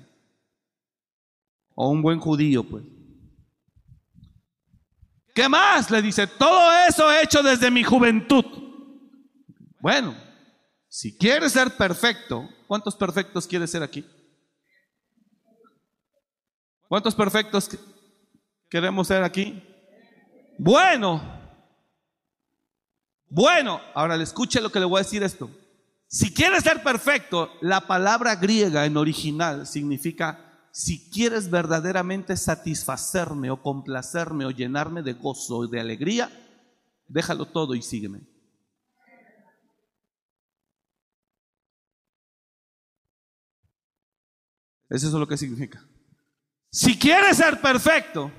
[1.73, 2.83] O un buen judío, pues.
[5.33, 5.89] ¿Qué más?
[5.89, 8.64] Le dice, todo eso he hecho desde mi juventud.
[9.85, 10.15] Bueno,
[10.87, 14.03] si quieres ser perfecto, ¿cuántos perfectos quieres ser aquí?
[16.87, 17.69] ¿Cuántos perfectos
[18.67, 19.61] queremos ser aquí?
[20.57, 21.21] Bueno,
[23.29, 25.51] bueno, ahora le escuche lo que le voy a decir esto.
[26.07, 33.61] Si quieres ser perfecto, la palabra griega en original significa si quieres verdaderamente satisfacerme o
[33.61, 36.31] complacerme o llenarme de gozo y de alegría,
[37.07, 38.34] déjalo todo y sígueme.
[44.89, 45.83] Eso es lo que significa.
[46.71, 48.31] Si quieres ser perfecto,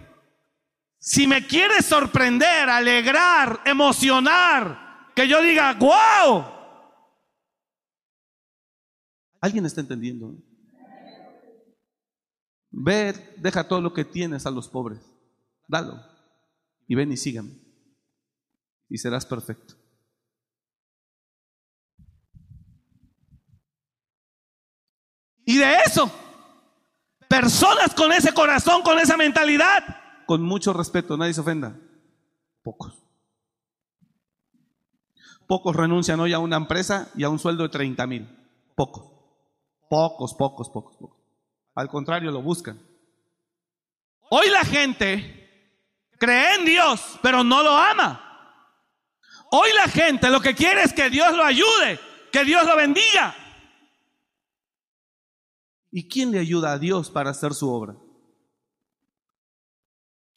[0.99, 6.45] si me quieres sorprender, alegrar, emocionar, que yo diga, wow.
[9.41, 10.35] ¿Alguien está entendiendo?
[12.71, 15.01] Ve, deja todo lo que tienes a los pobres.
[15.67, 15.99] Dalo.
[16.87, 17.53] Y ven y sígame.
[18.89, 19.75] Y serás perfecto.
[25.45, 26.13] Y de eso,
[27.29, 29.85] personas con ese corazón, con esa mentalidad,
[30.27, 31.77] con mucho respeto, nadie se ofenda.
[32.63, 33.03] Pocos.
[35.47, 38.29] Pocos renuncian hoy a una empresa y a un sueldo de 30 mil.
[38.75, 39.05] Pocos.
[39.89, 41.17] Pocos, pocos, pocos, pocos.
[41.77, 42.81] Al contrario, lo buscan.
[44.31, 45.79] Hoy la gente
[46.19, 48.23] cree en Dios, pero no lo ama.
[49.53, 52.01] Hoy la gente lo que quiere es que Dios lo ayude,
[52.33, 53.37] que Dios lo bendiga.
[55.97, 57.95] ¿Y quién le ayuda a Dios para hacer su obra?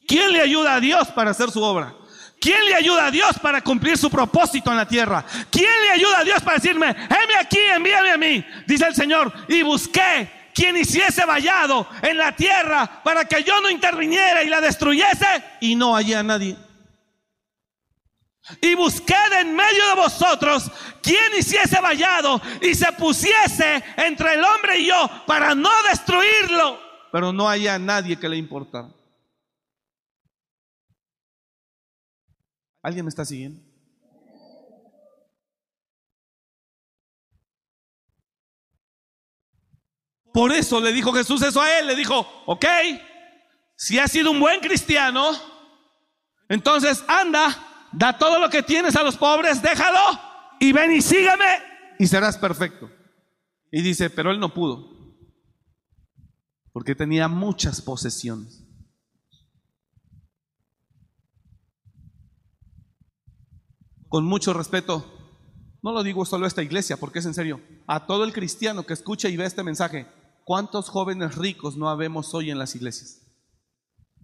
[0.07, 1.97] ¿Quién le ayuda a Dios para hacer su obra?
[2.39, 5.25] ¿Quién le ayuda a Dios para cumplir su propósito en la tierra?
[5.51, 8.45] ¿Quién le ayuda a Dios para decirme, heme aquí, envíame a mí?
[8.67, 13.69] Dice el Señor, y busqué quien hiciese vallado en la tierra para que yo no
[13.69, 16.55] interviniera y la destruyese, y no hallé a nadie.
[18.61, 20.71] Y busqué de en medio de vosotros
[21.01, 26.79] quien hiciese vallado y se pusiese entre el hombre y yo para no destruirlo.
[27.11, 28.89] Pero no haya nadie que le importara.
[32.81, 33.61] ¿Alguien me está siguiendo?
[40.31, 41.87] Por eso le dijo Jesús eso a él.
[41.87, 42.65] Le dijo, ok,
[43.75, 45.31] si has sido un buen cristiano,
[46.47, 50.28] entonces anda, da todo lo que tienes a los pobres, déjalo
[50.59, 51.59] y ven y sígueme
[51.97, 52.89] y serás perfecto.
[53.71, 55.15] Y dice, pero él no pudo,
[56.71, 58.69] porque tenía muchas posesiones.
[64.09, 65.05] con mucho respeto,
[65.81, 68.83] no lo digo solo a esta iglesia, porque es en serio, a todo el cristiano
[68.83, 70.07] que escucha y ve este mensaje,
[70.43, 73.21] ¿cuántos jóvenes ricos no habemos hoy en las iglesias?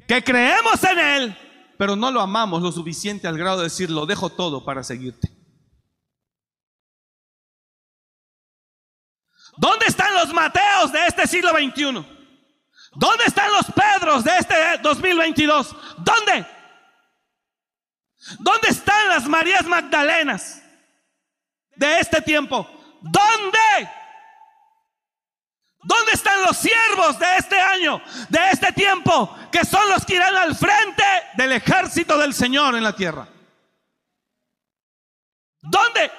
[0.07, 1.37] Que creemos en Él,
[1.77, 5.34] pero no lo amamos lo suficiente al grado de decir, lo dejo todo para seguirte.
[9.57, 12.05] ¿Dónde están los Mateos de este siglo XXI?
[12.93, 15.75] ¿Dónde están los Pedros de este 2022?
[15.97, 16.45] ¿Dónde?
[18.39, 20.61] ¿Dónde están las Marías Magdalenas
[21.75, 22.67] de este tiempo?
[23.01, 23.89] ¿Dónde?
[25.83, 30.35] ¿Dónde están los siervos de este año, de este tiempo, que son los que irán
[30.35, 31.03] al frente
[31.35, 33.27] del ejército del Señor en la tierra?
[35.61, 36.11] ¿Dónde?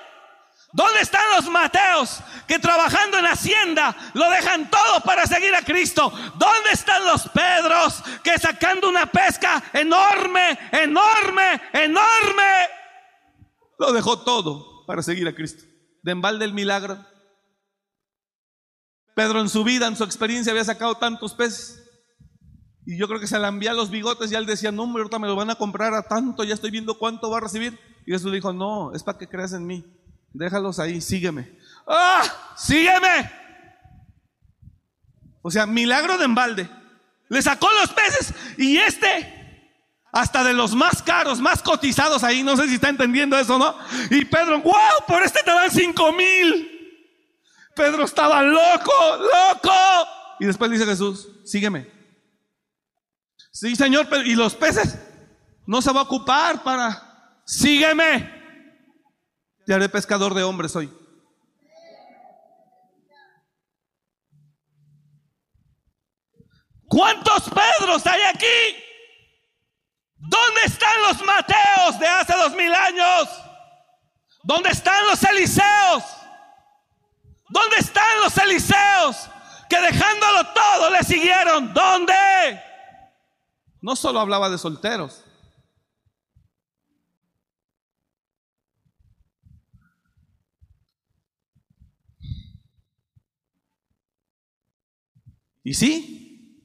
[0.73, 6.13] ¿Dónde están los Mateos que trabajando en Hacienda lo dejan todo para seguir a Cristo?
[6.37, 12.69] ¿Dónde están los Pedros que sacando una pesca enorme, enorme, enorme,
[13.79, 15.65] lo dejó todo para seguir a Cristo?
[16.03, 17.05] De embalde el milagro.
[19.15, 21.83] Pedro en su vida, en su experiencia, había sacado tantos peces.
[22.85, 25.19] Y yo creo que se le envía los bigotes y él decía, no, hombre, ahorita
[25.19, 27.79] me lo van a comprar a tanto, ya estoy viendo cuánto va a recibir.
[28.07, 29.85] Y Jesús dijo, no, es para que creas en mí.
[30.33, 31.59] Déjalos ahí, sígueme.
[31.87, 32.23] ¡Ah!
[32.57, 33.31] ¡Sígueme!
[35.43, 36.69] O sea, milagro de embalde.
[37.29, 39.71] Le sacó los peces y este,
[40.13, 43.77] hasta de los más caros, más cotizados ahí, no sé si está entendiendo eso, ¿no?
[44.11, 46.73] Y Pedro, wow, por este te dan cinco mil.
[47.75, 49.73] Pedro estaba loco, loco.
[50.41, 51.91] Y después dice Jesús, sígueme.
[53.53, 54.99] Sí, Señor, y los peces
[55.67, 58.36] no se va a ocupar para, sígueme.
[59.67, 60.89] Te haré pescador de hombres hoy.
[66.89, 68.85] ¿Cuántos Pedros hay aquí?
[70.19, 73.29] ¿Dónde están los Mateos de hace dos mil años?
[74.45, 76.05] ¿Dónde están los Eliseos?
[77.49, 79.29] ¿Dónde están los Eliseos
[79.69, 81.75] que dejándolo todo le siguieron?
[81.75, 82.63] ¿Dónde?
[83.81, 85.25] No solo hablaba de solteros,
[95.67, 96.63] Y sí,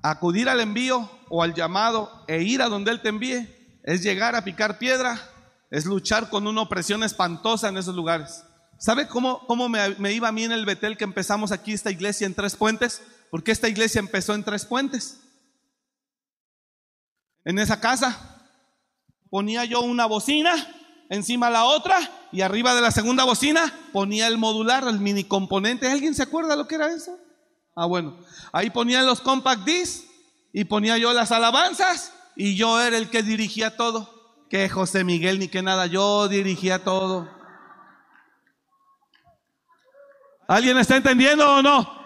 [0.00, 4.36] acudir al envío o al llamado e ir a donde Él te envíe es llegar
[4.36, 5.20] a picar piedra,
[5.72, 8.44] es luchar con una opresión espantosa en esos lugares.
[8.78, 11.90] ¿Sabe cómo, cómo me, me, iba a mí en el Betel que empezamos aquí esta
[11.90, 13.02] iglesia en Tres Puentes?
[13.32, 15.18] Porque esta iglesia empezó en Tres Puentes.
[17.44, 18.40] En esa casa
[19.30, 20.54] ponía yo una bocina,
[21.10, 21.98] encima la otra,
[22.30, 25.90] y arriba de la segunda bocina ponía el modular, el mini componente.
[25.90, 27.18] ¿Alguien se acuerda lo que era eso?
[27.80, 28.16] Ah, bueno.
[28.50, 30.04] Ahí ponían los compact discs
[30.52, 34.12] y ponía yo las alabanzas y yo era el que dirigía todo.
[34.50, 37.30] Que José Miguel ni que nada, yo dirigía todo.
[40.48, 41.98] ¿Alguien está entendiendo o no?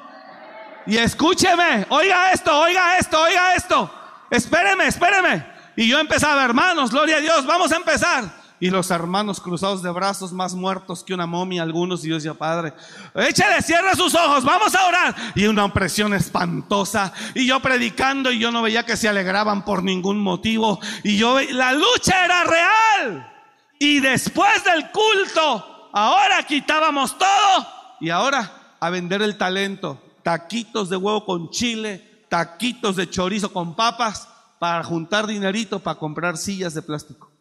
[0.86, 3.90] Y escúcheme, oiga esto, oiga esto, oiga esto.
[4.30, 5.46] Espéreme, espéreme.
[5.74, 8.41] Y yo empezaba, hermanos, gloria a Dios, vamos a empezar.
[8.62, 12.34] Y los hermanos cruzados de brazos, más muertos que una momia, algunos, y yo decía,
[12.34, 12.72] Padre,
[13.16, 15.16] échale, cierra sus ojos, vamos a orar.
[15.34, 17.12] Y una opresión espantosa.
[17.34, 20.78] Y yo predicando, y yo no veía que se alegraban por ningún motivo.
[21.02, 23.32] Y yo, la lucha era real.
[23.80, 27.66] Y después del culto, ahora quitábamos todo.
[27.98, 30.00] Y ahora a vender el talento.
[30.22, 34.28] Taquitos de huevo con chile, taquitos de chorizo con papas,
[34.60, 37.31] para juntar dinerito para comprar sillas de plástico.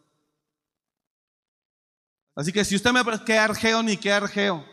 [2.36, 4.66] Así que si usted me que argeo ni que argeo.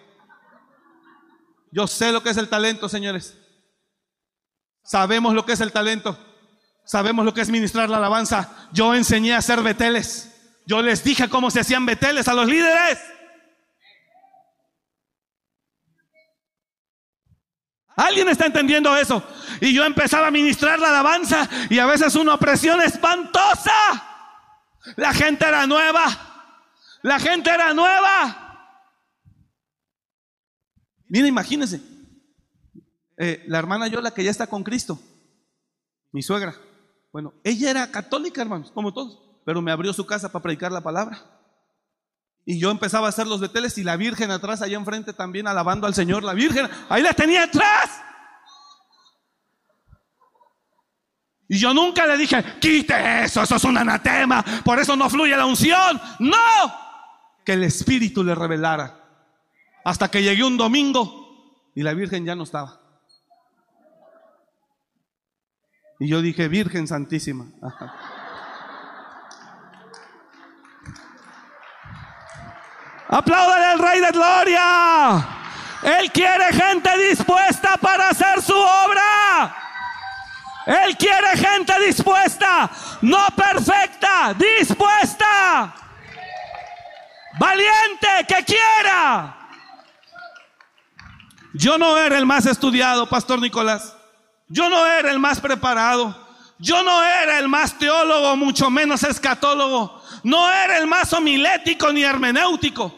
[1.71, 3.37] Yo sé lo que es el talento, señores.
[4.85, 6.19] Sabemos lo que es el talento.
[6.87, 8.69] Sabemos lo que es ministrar la alabanza.
[8.73, 10.35] Yo enseñé a hacer beteles.
[10.67, 12.99] Yo les dije cómo se hacían beteles a los líderes.
[17.97, 19.23] ¿Alguien está entendiendo eso?
[19.61, 23.73] Y yo empezaba a ministrar la alabanza y a veces una opresión espantosa.
[24.97, 26.28] La gente era nueva.
[27.09, 28.85] La gente era nueva.
[31.09, 31.81] Mira, imagínense.
[33.17, 35.01] Eh, la hermana Yola que ya está con Cristo.
[36.13, 36.55] Mi suegra.
[37.11, 39.41] Bueno, ella era católica, hermanos, como todos.
[39.47, 41.25] Pero me abrió su casa para predicar la palabra.
[42.45, 45.87] Y yo empezaba a hacer los beteles y la Virgen atrás, allá enfrente también alabando
[45.87, 46.23] al Señor.
[46.23, 48.03] La Virgen, ahí la tenía atrás.
[51.49, 55.35] Y yo nunca le dije, quite eso, eso es un anatema, por eso no fluye
[55.35, 55.99] la unción.
[56.19, 56.88] No,
[57.49, 58.95] que el Espíritu le revelara.
[59.83, 62.79] Hasta que llegué un domingo y la Virgen ya no estaba.
[65.99, 67.47] Y yo dije, Virgen Santísima.
[73.09, 75.27] Apláudale al Rey de Gloria.
[75.85, 79.57] Él quiere gente dispuesta para hacer su obra.
[80.67, 82.71] Él quiere gente dispuesta,
[83.01, 85.88] no perfecta, dispuesta.
[87.39, 89.35] Valiente, que quiera.
[91.55, 93.97] Yo no era el más estudiado, Pastor Nicolás.
[94.49, 96.29] Yo no era el más preparado.
[96.59, 100.03] Yo no era el más teólogo, mucho menos escatólogo.
[100.25, 102.93] No era el más homilético ni hermenéutico,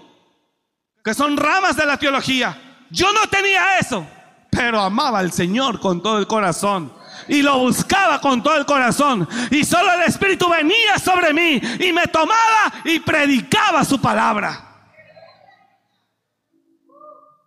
[1.04, 2.86] que son ramas de la teología.
[2.90, 4.06] Yo no tenía eso,
[4.50, 6.99] pero amaba al Señor con todo el corazón
[7.30, 9.26] y lo buscaba con todo el corazón.
[9.52, 14.66] Y solo el Espíritu venía sobre mí y me tomaba y predicaba su palabra.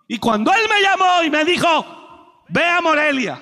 [0.08, 3.42] Y cuando Él me llamó y me dijo, ve a Morelia,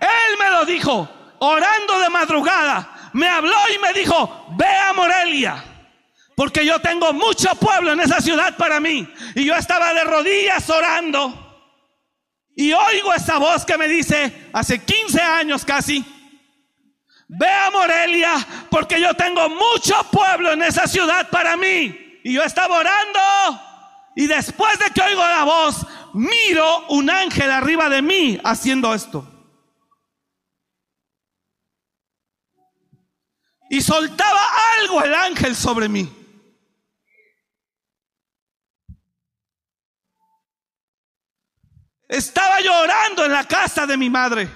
[0.00, 1.08] Él me lo dijo,
[1.38, 5.64] orando de madrugada, me habló y me dijo, ve a Morelia.
[6.36, 9.08] Porque yo tengo mucho pueblo en esa ciudad para mí.
[9.34, 11.41] Y yo estaba de rodillas orando.
[12.54, 16.04] Y oigo esa voz que me dice, hace 15 años casi,
[17.28, 18.34] ve a Morelia
[18.70, 22.20] porque yo tengo mucho pueblo en esa ciudad para mí.
[22.24, 23.20] Y yo estaba orando.
[24.14, 29.26] Y después de que oigo la voz, miro un ángel arriba de mí haciendo esto.
[33.70, 34.40] Y soltaba
[34.78, 36.21] algo el ángel sobre mí.
[42.12, 44.46] Estaba llorando en la casa de mi madre.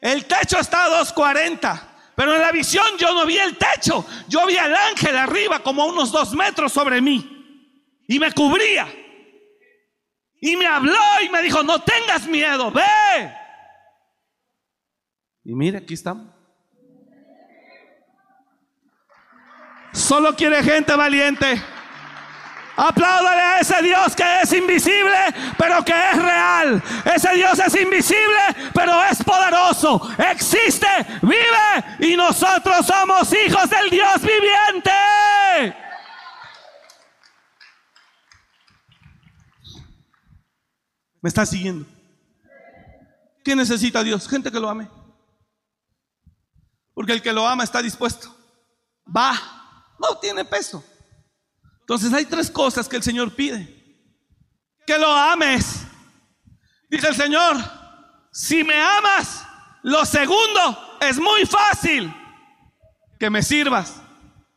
[0.00, 1.88] El techo está a 240.
[2.16, 4.06] Pero en la visión yo no vi el techo.
[4.28, 8.00] Yo vi al ángel arriba como unos dos metros sobre mí.
[8.08, 8.90] Y me cubría.
[10.40, 13.34] Y me habló y me dijo, no tengas miedo, ve.
[15.44, 16.28] Y mire, aquí estamos.
[19.92, 21.62] Solo quiere gente valiente.
[22.84, 25.16] Apláudale a ese Dios que es invisible,
[25.56, 26.82] pero que es real.
[27.14, 28.40] Ese Dios es invisible,
[28.74, 30.10] pero es poderoso.
[30.18, 30.88] Existe,
[31.22, 34.90] vive y nosotros somos hijos del Dios viviente.
[41.20, 41.86] ¿Me está siguiendo?
[43.44, 44.28] ¿Qué necesita Dios?
[44.28, 44.90] Gente que lo ame.
[46.94, 48.34] Porque el que lo ama está dispuesto.
[49.06, 49.34] Va.
[50.00, 50.84] No tiene peso.
[51.82, 53.68] Entonces hay tres cosas que el Señor pide.
[54.86, 55.82] Que lo ames.
[56.88, 57.56] Dice el Señor,
[58.32, 59.44] si me amas,
[59.82, 62.12] lo segundo es muy fácil.
[63.18, 64.00] Que me sirvas.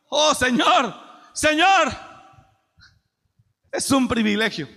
[0.08, 0.94] Oh Señor,
[1.32, 1.92] Señor,
[3.72, 4.68] es un privilegio.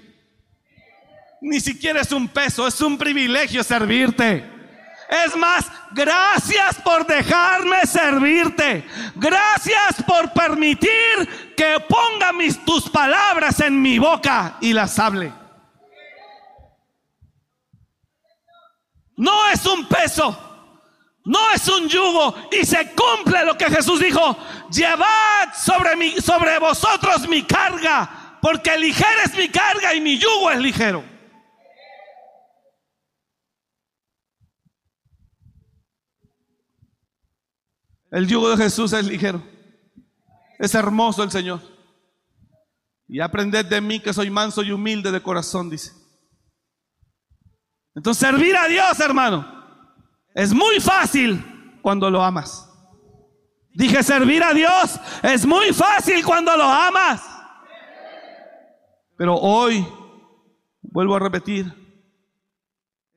[1.41, 4.58] Ni siquiera es un peso, es un privilegio servirte.
[5.09, 8.85] Es más, gracias por dejarme servirte.
[9.15, 15.33] Gracias por permitir que ponga mis, tus palabras en mi boca y las hable.
[19.17, 20.45] No es un peso.
[21.25, 24.37] No es un yugo y se cumple lo que Jesús dijo,
[24.71, 30.59] llevad sobre, sobre vosotros mi carga, porque ligera es mi carga y mi yugo es
[30.59, 31.18] ligero.
[38.11, 39.43] El yugo de Jesús es ligero.
[40.57, 41.61] Es hermoso el Señor.
[43.07, 45.93] Y aprended de mí que soy manso y humilde de corazón, dice.
[47.95, 49.45] Entonces servir a Dios, hermano,
[50.33, 52.69] es muy fácil cuando lo amas.
[53.73, 57.21] Dije, servir a Dios es muy fácil cuando lo amas.
[59.17, 59.85] Pero hoy,
[60.81, 61.73] vuelvo a repetir,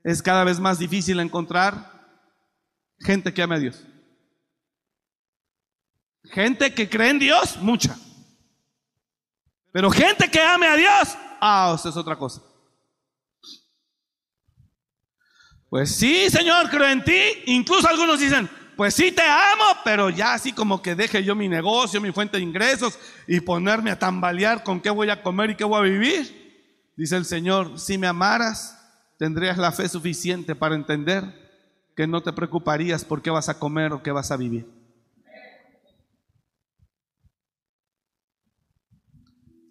[0.05, 1.93] es cada vez más difícil encontrar
[2.99, 3.87] gente que ame a Dios.
[6.25, 7.97] Gente que cree en Dios, mucha.
[9.73, 12.43] Pero gente que ame a Dios, ah, eso es otra cosa.
[15.69, 17.19] Pues sí, Señor, creo en ti.
[17.47, 21.49] Incluso algunos dicen, pues sí te amo, pero ya así como que deje yo mi
[21.49, 25.57] negocio, mi fuente de ingresos y ponerme a tambalear con qué voy a comer y
[25.57, 26.43] qué voy a vivir.
[26.97, 28.79] Dice el Señor, si me amaras,
[29.19, 31.25] tendrías la fe suficiente para entender
[31.97, 34.82] que no te preocuparías por qué vas a comer o qué vas a vivir.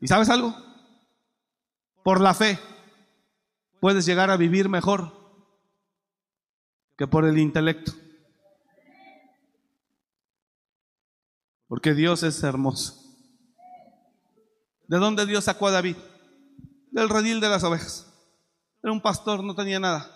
[0.02, 0.56] ¿Y sabes algo?
[2.04, 2.60] Por la fe
[3.80, 5.14] puedes llegar a vivir mejor
[6.97, 7.93] que por el intelecto.
[11.68, 12.99] Porque Dios es hermoso.
[14.88, 15.95] ¿De dónde Dios sacó a David?
[16.89, 18.12] Del redil de las ovejas.
[18.84, 20.12] Era un pastor, no tenía nada.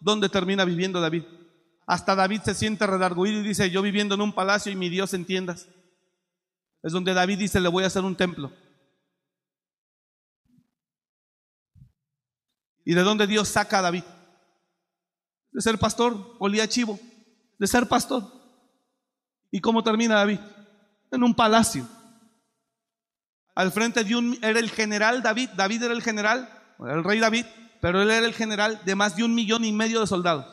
[0.00, 1.24] ¿Dónde termina viviendo David?
[1.86, 5.14] Hasta David se siente redarguido y dice, yo viviendo en un palacio y mi Dios
[5.14, 5.68] en tiendas.
[6.82, 8.52] Es donde David dice, le voy a hacer un templo.
[12.88, 14.04] ¿Y de dónde Dios saca a David?
[15.52, 16.98] De ser pastor, olía chivo,
[17.58, 18.24] de ser pastor.
[19.50, 20.38] ¿Y cómo termina David?
[21.10, 21.86] En un palacio.
[23.54, 27.20] Al frente de un, era el general David, David era el general, era el rey
[27.20, 27.44] David,
[27.82, 30.46] pero él era el general de más de un millón y medio de soldados.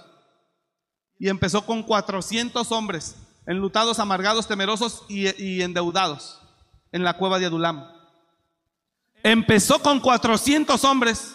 [1.17, 3.15] Y empezó con 400 hombres,
[3.47, 6.41] enlutados, amargados, temerosos y, y endeudados
[6.91, 7.87] en la cueva de Adulam.
[9.23, 11.34] Empezó con 400 hombres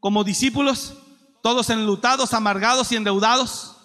[0.00, 0.94] como discípulos,
[1.42, 3.76] todos enlutados, amargados y endeudados,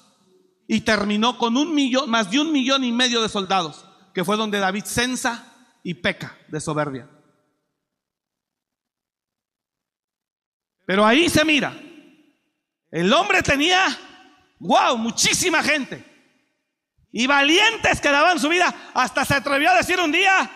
[0.68, 4.38] y terminó con un millón, más de un millón y medio de soldados, que fue
[4.38, 5.52] donde David censa
[5.84, 7.10] y peca de soberbia.
[10.86, 11.76] Pero ahí se mira,
[12.92, 13.98] el hombre tenía,
[14.60, 16.06] wow, muchísima gente,
[17.12, 20.50] y valientes que daban su vida, hasta se atrevió a decir un día,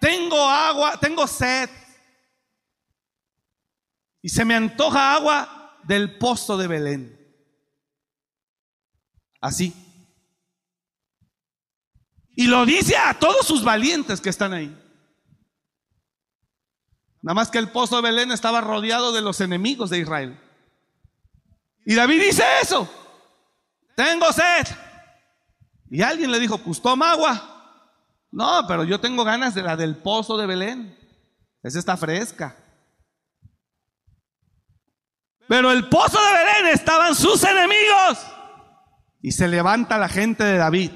[0.00, 1.70] tengo agua, tengo sed,
[4.22, 7.18] y se me antoja agua del pozo de Belén.
[9.40, 9.74] Así.
[12.36, 14.78] Y lo dice a todos sus valientes que están ahí.
[17.20, 20.40] Nada más que el pozo de Belén estaba rodeado de los enemigos de Israel.
[21.84, 22.88] Y David dice eso.
[23.96, 24.66] Tengo sed.
[25.90, 27.48] Y alguien le dijo, pues agua.
[28.30, 30.98] No, pero yo tengo ganas de la del pozo de Belén.
[31.62, 32.61] Esa está fresca.
[35.48, 38.26] Pero el pozo de Belén estaban sus enemigos.
[39.20, 40.90] Y se levanta la gente de David.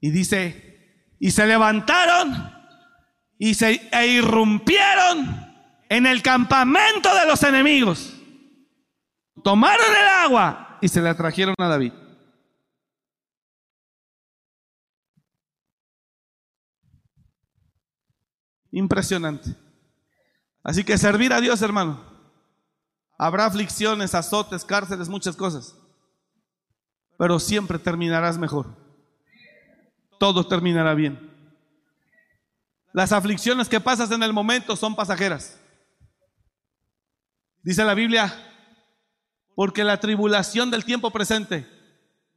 [0.00, 2.52] Y dice, y se levantaron
[3.38, 5.50] y se e irrumpieron
[5.88, 8.14] en el campamento de los enemigos.
[9.42, 11.92] Tomaron el agua y se la trajeron a David.
[18.72, 19.56] Impresionante.
[20.62, 22.09] Así que servir a Dios, hermano,
[23.22, 25.76] Habrá aflicciones, azotes, cárceles, muchas cosas.
[27.18, 28.74] Pero siempre terminarás mejor.
[30.18, 31.30] Todo terminará bien.
[32.94, 35.60] Las aflicciones que pasas en el momento son pasajeras.
[37.62, 38.32] Dice la Biblia,
[39.54, 41.68] porque la tribulación del tiempo presente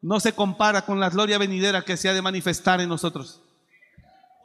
[0.02, 3.42] no se compara con la gloria venidera que se ha de manifestar en nosotros.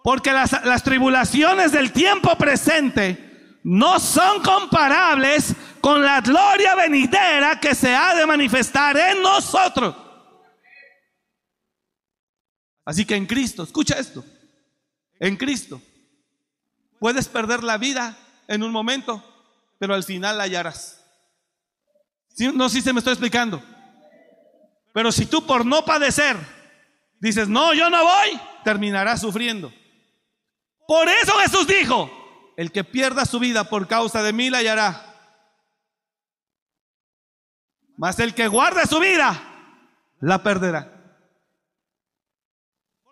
[0.04, 7.74] Porque las, las tribulaciones del tiempo presente no son comparables con la gloria venidera que
[7.74, 9.94] se ha de manifestar en nosotros.
[12.84, 14.24] Así que en Cristo, escucha esto,
[15.20, 15.80] en Cristo
[16.98, 18.16] puedes perder la vida
[18.48, 19.22] en un momento,
[19.78, 21.04] pero al final la hallarás.
[22.54, 23.62] No sé si se me estoy explicando.
[24.92, 26.36] Pero si tú por no padecer
[27.20, 29.72] dices, no, yo no voy, terminarás sufriendo.
[30.86, 32.10] Por eso Jesús dijo,
[32.56, 35.07] el que pierda su vida por causa de mí la hallará.
[37.98, 39.38] Mas el que guarde su vida
[40.20, 40.94] la perderá.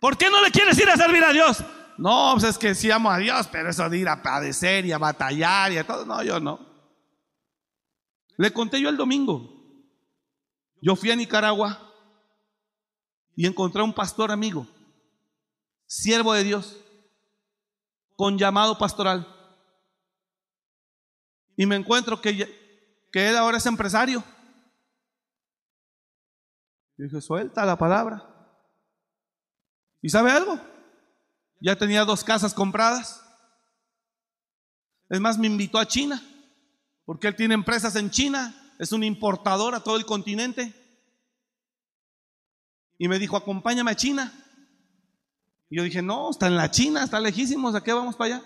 [0.00, 1.62] ¿Por qué no le quieres ir a servir a Dios?
[1.98, 4.92] No, pues es que sí amo a Dios, pero eso de ir a padecer y
[4.92, 6.58] a batallar y a todo, no, yo no.
[8.38, 9.52] Le conté yo el domingo.
[10.80, 11.92] Yo fui a Nicaragua
[13.34, 14.66] y encontré un pastor amigo,
[15.86, 16.76] siervo de Dios,
[18.14, 19.36] con llamado pastoral
[21.56, 24.22] y me encuentro que, que él ahora es empresario.
[26.98, 28.24] Y dije, suelta la palabra.
[30.00, 30.58] ¿Y sabe algo?
[31.60, 33.22] Ya tenía dos casas compradas.
[35.08, 36.22] Es más, me invitó a China,
[37.04, 40.74] porque él tiene empresas en China, es un importador a todo el continente.
[42.98, 44.32] Y me dijo, acompáñame a China.
[45.68, 48.44] Y yo dije, no, está en la China, está lejísimos, ¿a qué vamos para allá?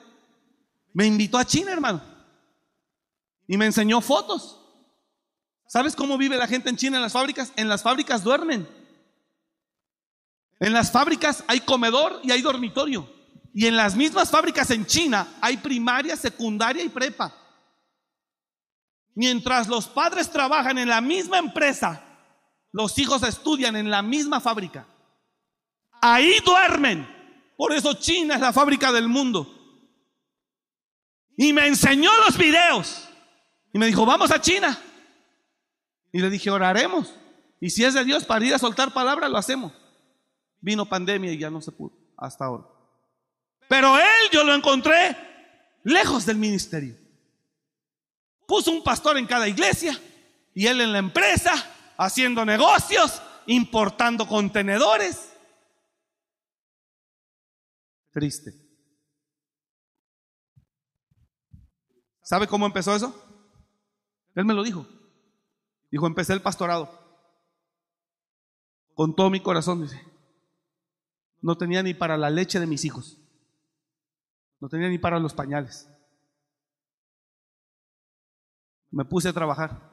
[0.93, 2.03] Me invitó a China, hermano.
[3.47, 4.60] Y me enseñó fotos.
[5.71, 7.53] ¿Sabes cómo vive la gente en China en las fábricas?
[7.55, 8.67] En las fábricas duermen.
[10.59, 13.09] En las fábricas hay comedor y hay dormitorio.
[13.55, 17.33] Y en las mismas fábricas en China hay primaria, secundaria y prepa.
[19.15, 22.03] Mientras los padres trabajan en la misma empresa,
[22.73, 24.89] los hijos estudian en la misma fábrica.
[26.03, 27.07] Ahí duermen.
[27.57, 29.47] Por eso China es la fábrica del mundo.
[31.37, 33.09] Y me enseñó los videos.
[33.73, 34.77] Y me dijo, vamos a China.
[36.13, 37.15] Y le dije, oraremos.
[37.61, 39.73] Y si es de Dios para ir a soltar palabra, lo hacemos.
[40.61, 42.65] Vino pandemia y ya no se pudo hasta ahora.
[43.69, 45.17] Pero él yo lo encontré
[45.85, 46.97] lejos del ministerio.
[48.47, 49.99] Puso un pastor en cada iglesia
[50.55, 51.53] y él en la empresa,
[51.97, 55.33] haciendo negocios, importando contenedores.
[58.13, 58.53] Triste.
[62.23, 63.15] ¿Sabe cómo empezó eso?
[64.35, 64.87] Él me lo dijo.
[65.91, 66.89] Dijo, empecé el pastorado.
[68.95, 70.01] Con todo mi corazón, dice.
[71.41, 73.19] No tenía ni para la leche de mis hijos.
[74.61, 75.89] No tenía ni para los pañales.
[78.91, 79.91] Me puse a trabajar.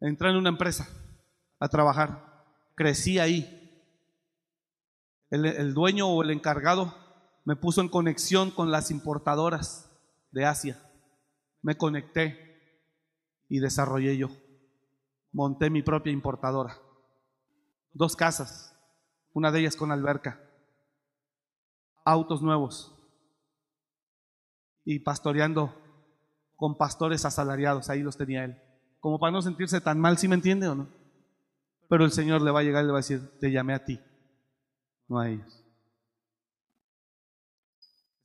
[0.00, 0.88] Entré en una empresa
[1.58, 2.44] a trabajar.
[2.76, 3.54] Crecí ahí.
[5.30, 6.94] El, el, dueño o el encargado
[7.44, 9.90] me puso en conexión con las importadoras
[10.30, 10.80] de Asia.
[11.60, 12.86] Me conecté
[13.48, 14.30] y desarrollé yo.
[15.32, 16.78] Monté mi propia importadora.
[17.92, 18.74] Dos casas,
[19.32, 20.40] una de ellas con alberca.
[22.04, 22.94] Autos nuevos.
[24.84, 25.74] Y pastoreando
[26.56, 28.60] con pastores asalariados, ahí los tenía él.
[29.00, 30.88] Como para no sentirse tan mal, ¿sí me entiende o no?
[31.88, 33.84] Pero el Señor le va a llegar y le va a decir, te llamé a
[33.84, 34.00] ti,
[35.06, 35.64] no a ellos.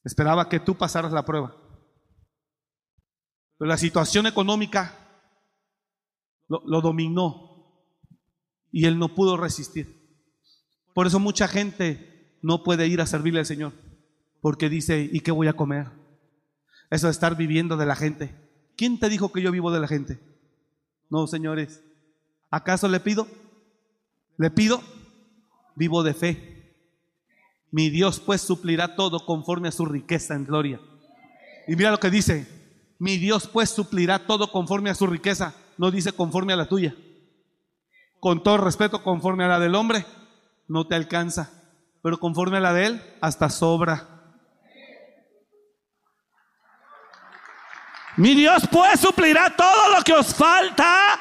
[0.04, 1.56] Esperaba que tú pasaras la prueba.
[3.58, 5.03] Pero la situación económica
[6.66, 7.66] lo, dominó
[8.72, 10.02] y él no pudo resistir.
[10.94, 13.74] Por eso mucha gente no puede ir a servirle al Señor,
[14.42, 15.88] porque dice, ¿y qué voy a comer?
[16.90, 18.36] Eso de estar viviendo de la gente.
[18.76, 20.20] ¿Quién te dijo que yo vivo de la gente?
[21.10, 21.82] No, señores.
[22.50, 23.28] ¿Acaso le pido?
[24.38, 24.82] ¿Le pido?
[25.76, 26.54] Vivo de fe.
[27.72, 30.80] Mi Dios pues suplirá todo conforme a su riqueza en gloria.
[31.68, 32.48] Y mira lo que dice,
[33.00, 36.96] mi Dios pues suplirá todo conforme a su riqueza, no dice conforme a la tuya.
[38.20, 40.06] Con todo respeto, conforme a la del hombre,
[40.68, 41.52] no te alcanza,
[42.02, 44.08] pero conforme a la de él, hasta sobra.
[48.16, 51.20] Mi Dios pues suplirá todo lo que os falta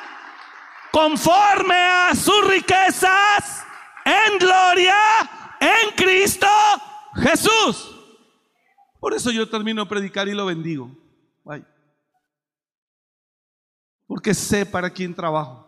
[0.90, 3.64] conforme a sus riquezas
[4.05, 4.94] en gloria
[5.59, 6.46] en Cristo
[7.14, 7.88] Jesús.
[9.00, 10.90] Por eso yo termino de predicar y lo bendigo.
[11.46, 11.64] Ay.
[14.12, 15.66] Porque sé para quién trabajo.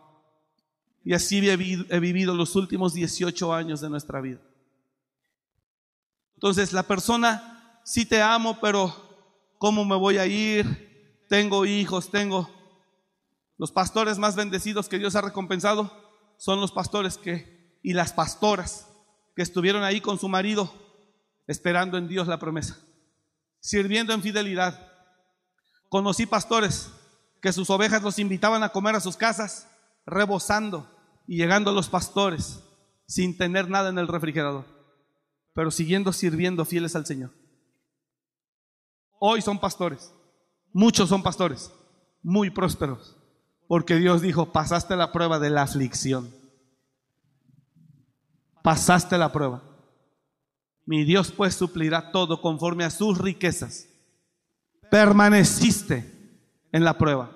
[1.03, 1.57] Y así he
[1.99, 4.38] vivido, los últimos 18 años de nuestra vida.
[6.34, 8.95] Entonces la persona, sí te amo, pero
[9.57, 11.24] ¿cómo me voy a ir?
[11.26, 12.51] tengo hijos, tengo...
[13.57, 15.90] Los pastores más bendecidos que Dios ha recompensado
[16.36, 18.90] son los pastores que y las pastoras
[19.34, 20.70] que estuvieron ahí con su marido
[21.47, 22.76] esperando en Dios la promesa,
[23.59, 24.92] sirviendo en fidelidad.
[25.88, 26.90] Conocí pastores
[27.45, 29.68] que sus ovejas los invitaban a comer a sus casas,
[30.07, 30.90] rebosando
[31.26, 32.64] y llegando los pastores
[33.07, 34.64] sin tener nada en el refrigerador,
[35.53, 37.32] pero siguiendo sirviendo fieles al Señor.
[39.20, 40.11] Hoy son pastores
[40.72, 41.70] Muchos son pastores,
[42.22, 43.14] muy prósperos,
[43.68, 46.34] porque Dios dijo, pasaste la prueba de la aflicción.
[48.62, 49.62] Pasaste la prueba.
[50.86, 53.86] Mi Dios pues suplirá todo conforme a sus riquezas.
[54.90, 56.14] Permaneciste
[56.75, 57.31] en la prueba.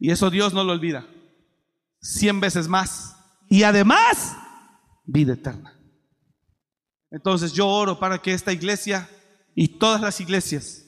[0.00, 1.06] Y eso Dios no lo olvida.
[2.00, 3.16] Cien veces más.
[3.50, 4.34] Y además,
[5.04, 5.78] vida eterna.
[7.10, 9.10] Entonces yo oro para que esta iglesia
[9.54, 10.86] y todas las iglesias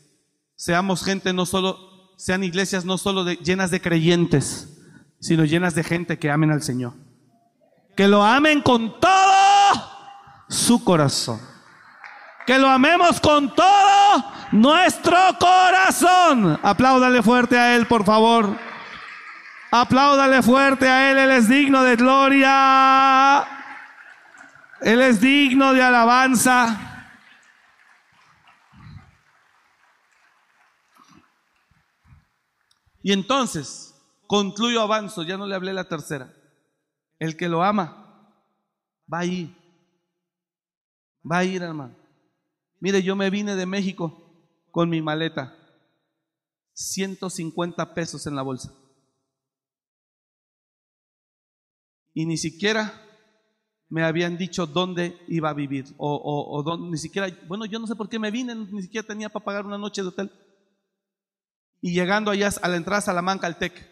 [0.55, 4.79] seamos gente no solo, sean iglesias no solo llenas de creyentes,
[5.21, 6.95] sino llenas de gente que amen al Señor.
[7.95, 9.11] Que lo amen con todo
[10.49, 11.56] su corazón.
[12.47, 16.59] Que lo amemos con todo nuestro corazón.
[16.63, 18.57] Apláudale fuerte a Él, por favor.
[19.71, 21.19] Apláudale fuerte a Él.
[21.19, 23.47] Él es digno de gloria.
[24.81, 26.87] Él es digno de alabanza.
[33.03, 33.95] Y entonces,
[34.27, 36.33] concluyo, avanzo, ya no le hablé la tercera.
[37.19, 38.05] El que lo ama
[39.13, 39.55] Va a ir.
[41.31, 42.06] Va a ir, hermano.
[42.81, 44.13] Mire, yo me vine de México
[44.71, 45.57] con mi maleta.
[46.75, 48.73] 150 pesos en la bolsa.
[52.13, 53.03] Y ni siquiera
[53.89, 55.95] me habían dicho dónde iba a vivir.
[55.97, 59.29] O, dónde, ni siquiera, bueno, yo no sé por qué me vine, ni siquiera tenía
[59.29, 60.31] para pagar una noche de hotel.
[61.81, 63.87] Y llegando allá a la entrada a Salamanca, al TEC,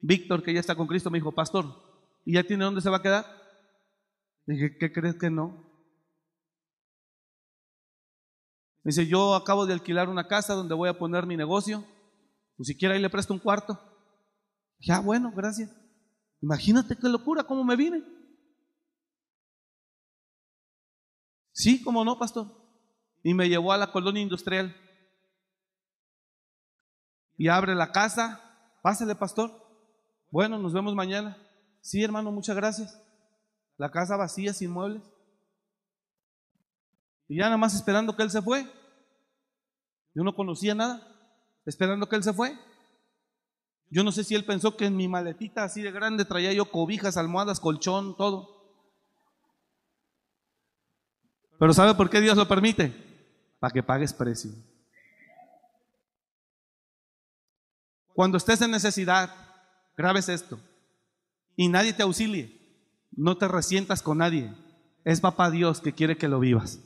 [0.00, 1.64] Víctor, que ya está con Cristo, me dijo, pastor,
[2.24, 3.24] ¿y ya tiene dónde se va a quedar?
[4.46, 5.73] Dije, ¿qué crees que no?
[8.84, 11.84] Me dice, yo acabo de alquilar una casa donde voy a poner mi negocio.
[12.56, 13.80] Pues si quiere ahí le presto un cuarto.
[14.78, 15.74] Ya, bueno, gracias.
[16.42, 18.04] Imagínate qué locura, cómo me vine.
[21.52, 22.46] Sí, cómo no, pastor.
[23.22, 24.76] Y me llevó a la colonia industrial.
[27.38, 28.42] Y abre la casa.
[28.82, 29.50] Pásale, pastor.
[30.30, 31.38] Bueno, nos vemos mañana.
[31.80, 33.00] Sí, hermano, muchas gracias.
[33.78, 35.13] La casa vacía, sin muebles.
[37.28, 38.64] Y ya nada más esperando que él se fue.
[40.14, 41.02] Yo no conocía nada,
[41.64, 42.56] esperando que él se fue.
[43.90, 46.70] Yo no sé si él pensó que en mi maletita así de grande traía yo
[46.70, 48.54] cobijas, almohadas, colchón, todo.
[51.58, 52.92] Pero ¿sabe por qué Dios lo permite?
[53.60, 54.50] Para que pagues precio.
[58.12, 59.34] Cuando estés en necesidad,
[59.96, 60.58] grabes esto.
[61.56, 62.60] Y nadie te auxilie.
[63.12, 64.52] No te resientas con nadie.
[65.04, 66.80] Es papá Dios que quiere que lo vivas.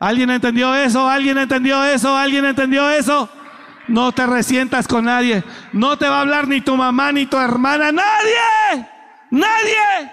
[0.00, 1.08] ¿Alguien entendió eso?
[1.08, 2.16] ¿Alguien entendió eso?
[2.16, 3.28] ¿Alguien entendió eso?
[3.88, 5.42] No te resientas con nadie.
[5.72, 7.90] No te va a hablar ni tu mamá ni tu hermana.
[7.90, 8.88] Nadie.
[9.30, 10.12] Nadie.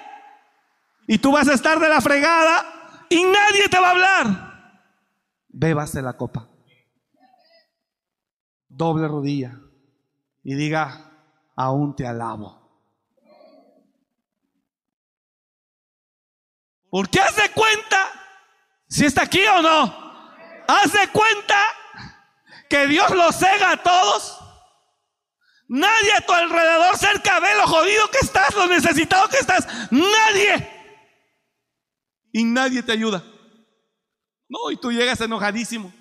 [1.07, 2.65] Y tú vas a estar de la fregada
[3.09, 4.79] y nadie te va a hablar.
[5.49, 6.47] Bébase la copa.
[8.67, 9.59] Doble rodilla.
[10.43, 11.11] Y diga,
[11.55, 12.65] aún te alabo.
[16.89, 18.24] ¿Por qué hace cuenta
[18.95, 19.93] si está aquí o no?
[20.69, 21.61] Haz de cuenta
[22.69, 24.39] que Dios los cega a todos.
[25.67, 29.67] Nadie a tu alrededor cerca ve lo jodido que estás, lo necesitado que estás.
[29.91, 30.71] Nadie.
[32.31, 33.21] Y nadie te ayuda.
[34.47, 35.93] No, y tú llegas enojadísimo.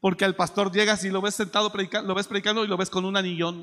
[0.00, 2.90] Porque al pastor llegas y lo ves sentado predicando, lo ves predicando y lo ves
[2.90, 3.60] con un anillón.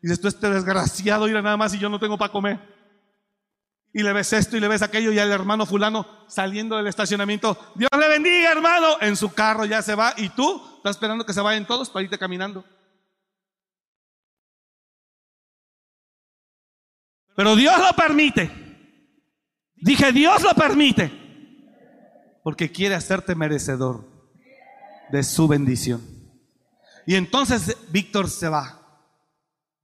[0.00, 2.77] Y dices, tú este desgraciado, ir nada más y yo no tengo para comer
[3.98, 7.58] y le ves esto y le ves aquello y al hermano fulano saliendo del estacionamiento,
[7.74, 11.32] Dios le bendiga hermano, en su carro ya se va y tú estás esperando que
[11.32, 12.64] se vayan todos para irte caminando.
[17.34, 18.48] Pero Dios lo permite.
[19.74, 21.10] Dije, Dios lo permite.
[22.44, 24.04] Porque quiere hacerte merecedor
[25.10, 26.00] de su bendición.
[27.04, 28.80] Y entonces Víctor se va.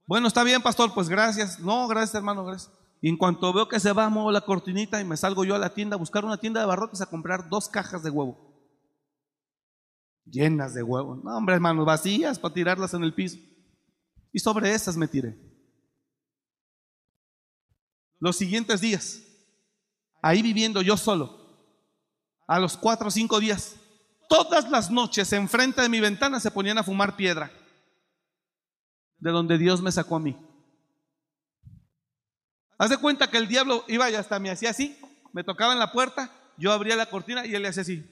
[0.05, 1.59] Bueno, está bien, pastor, pues gracias.
[1.59, 2.84] No, gracias, hermano, gracias.
[3.01, 5.59] Y en cuanto veo que se va, muevo la cortinita y me salgo yo a
[5.59, 8.55] la tienda a buscar una tienda de barrotes a comprar dos cajas de huevo.
[10.25, 11.15] Llenas de huevo.
[11.15, 13.37] No, hombre, hermano, vacías para tirarlas en el piso.
[14.31, 15.37] Y sobre esas me tiré.
[18.19, 19.21] Los siguientes días,
[20.21, 21.45] ahí viviendo yo solo,
[22.47, 23.75] a los cuatro o cinco días,
[24.27, 27.51] todas las noches enfrente de mi ventana se ponían a fumar piedra,
[29.19, 30.35] de donde Dios me sacó a mí.
[32.77, 34.99] Haz de cuenta que el diablo iba y hasta me hacía así,
[35.31, 38.05] me tocaba en la puerta, yo abría la cortina y él le hacía así.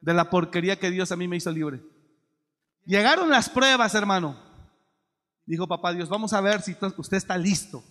[0.00, 1.82] De la porquería que Dios a mí me hizo libre.
[2.86, 4.36] Llegaron las pruebas, hermano.
[5.44, 7.84] Dijo papá Dios, vamos a ver si usted está listo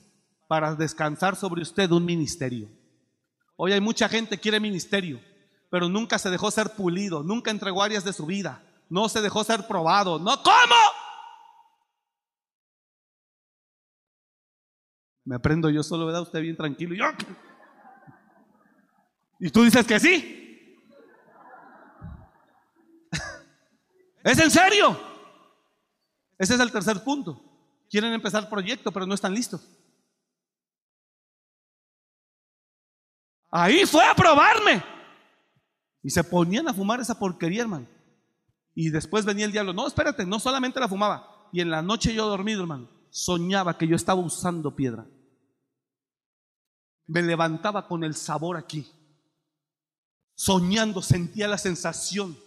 [0.48, 2.70] para descansar sobre usted un ministerio.
[3.56, 5.20] Hoy hay mucha gente que quiere ministerio,
[5.70, 9.44] pero nunca se dejó ser pulido, nunca entregó áreas de su vida, no se dejó
[9.44, 10.18] ser probado.
[10.18, 10.76] No, ¿cómo?
[15.30, 16.24] Me aprendo yo solo, ¿verdad?
[16.24, 16.96] Usted bien tranquilo.
[16.96, 17.00] Y,
[19.46, 20.76] y tú dices que sí.
[24.24, 25.00] ¿Es en serio?
[26.36, 27.40] Ese es el tercer punto.
[27.92, 29.62] Quieren empezar el proyecto, pero no están listos.
[33.52, 34.84] Ahí fue a probarme.
[36.02, 37.86] Y se ponían a fumar esa porquería, hermano.
[38.74, 39.74] Y después venía el diablo.
[39.74, 41.48] No, espérate, no solamente la fumaba.
[41.54, 45.06] Y en la noche yo dormido, hermano, soñaba que yo estaba usando piedra
[47.10, 48.88] me levantaba con el sabor aquí.
[50.36, 52.38] Soñando, sentía la sensación.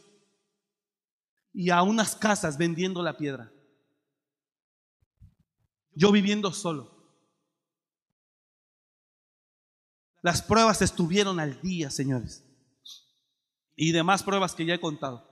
[1.52, 3.52] Y a unas casas vendiendo la piedra.
[5.94, 6.92] Yo viviendo solo.
[10.22, 12.44] Las pruebas estuvieron al día, señores.
[13.74, 15.28] Y demás pruebas que ya he contado.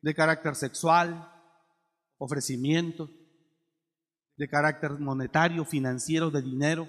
[0.00, 1.28] De carácter sexual,
[2.18, 3.10] ofrecimiento,
[4.36, 6.88] de carácter monetario, financiero, de dinero.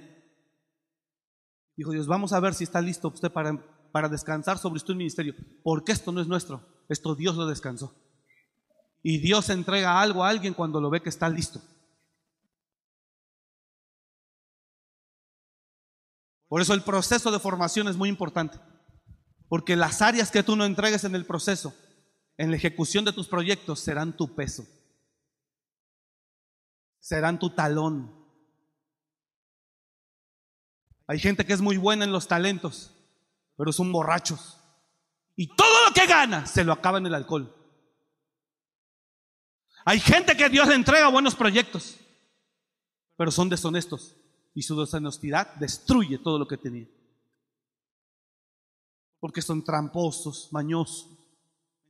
[1.75, 3.57] Dijo Dios, vamos a ver si está listo usted para,
[3.91, 7.93] para descansar sobre usted ministerio, porque esto no es nuestro, esto Dios lo descansó.
[9.03, 11.61] Y Dios entrega algo a alguien cuando lo ve que está listo.
[16.47, 18.57] Por eso el proceso de formación es muy importante,
[19.47, 21.75] porque las áreas que tú no entregues en el proceso,
[22.37, 24.65] en la ejecución de tus proyectos, serán tu peso,
[26.99, 28.24] serán tu talón.
[31.07, 32.91] Hay gente que es muy buena en los talentos,
[33.57, 34.57] pero son borrachos.
[35.35, 37.53] Y todo lo que gana se lo acaba en el alcohol.
[39.85, 41.97] Hay gente que Dios le entrega buenos proyectos,
[43.15, 44.15] pero son deshonestos
[44.55, 46.87] y su deshonestidad destruye todo lo que tenía.
[49.19, 51.09] Porque son tramposos, mañosos,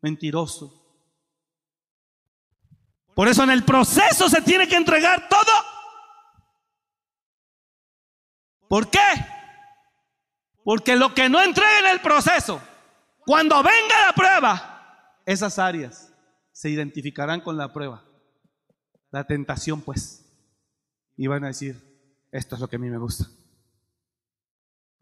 [0.02, 0.74] mentirosos.
[3.14, 5.75] Por eso en el proceso se tiene que entregar todo.
[8.68, 9.00] ¿Por qué?
[10.64, 12.62] Porque lo que no entrega en el proceso,
[13.26, 16.12] cuando venga la prueba, esas áreas
[16.52, 18.04] se identificarán con la prueba.
[19.12, 20.26] La tentación, pues.
[21.18, 21.82] Y van a decir,
[22.32, 23.26] esto es lo que a mí me gusta.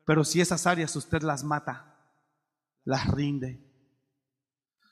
[0.06, 1.98] Pero si esas áreas usted las mata,
[2.84, 3.64] las rinde,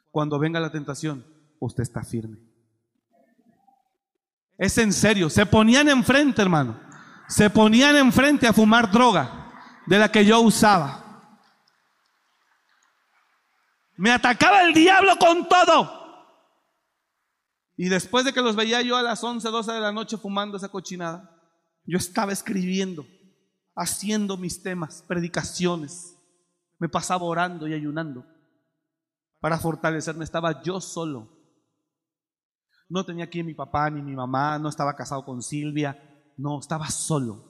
[0.09, 1.25] cuando venga la tentación,
[1.59, 2.37] usted está firme.
[4.57, 6.79] Es en serio, se ponían enfrente, hermano.
[7.31, 9.53] Se ponían enfrente a fumar droga
[9.87, 11.39] de la que yo usaba.
[13.95, 16.01] Me atacaba el diablo con todo.
[17.77, 20.57] Y después de que los veía yo a las 11, 12 de la noche fumando
[20.57, 21.33] esa cochinada,
[21.85, 23.05] yo estaba escribiendo,
[23.75, 26.17] haciendo mis temas, predicaciones.
[26.79, 28.25] Me pasaba orando y ayunando
[29.39, 30.25] para fortalecerme.
[30.25, 31.29] Estaba yo solo.
[32.89, 36.10] No tenía aquí mi papá ni mi mamá, no estaba casado con Silvia,
[36.41, 37.47] no, estaba solo.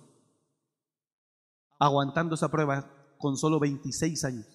[1.80, 4.46] Aguantando esa prueba con solo 26 años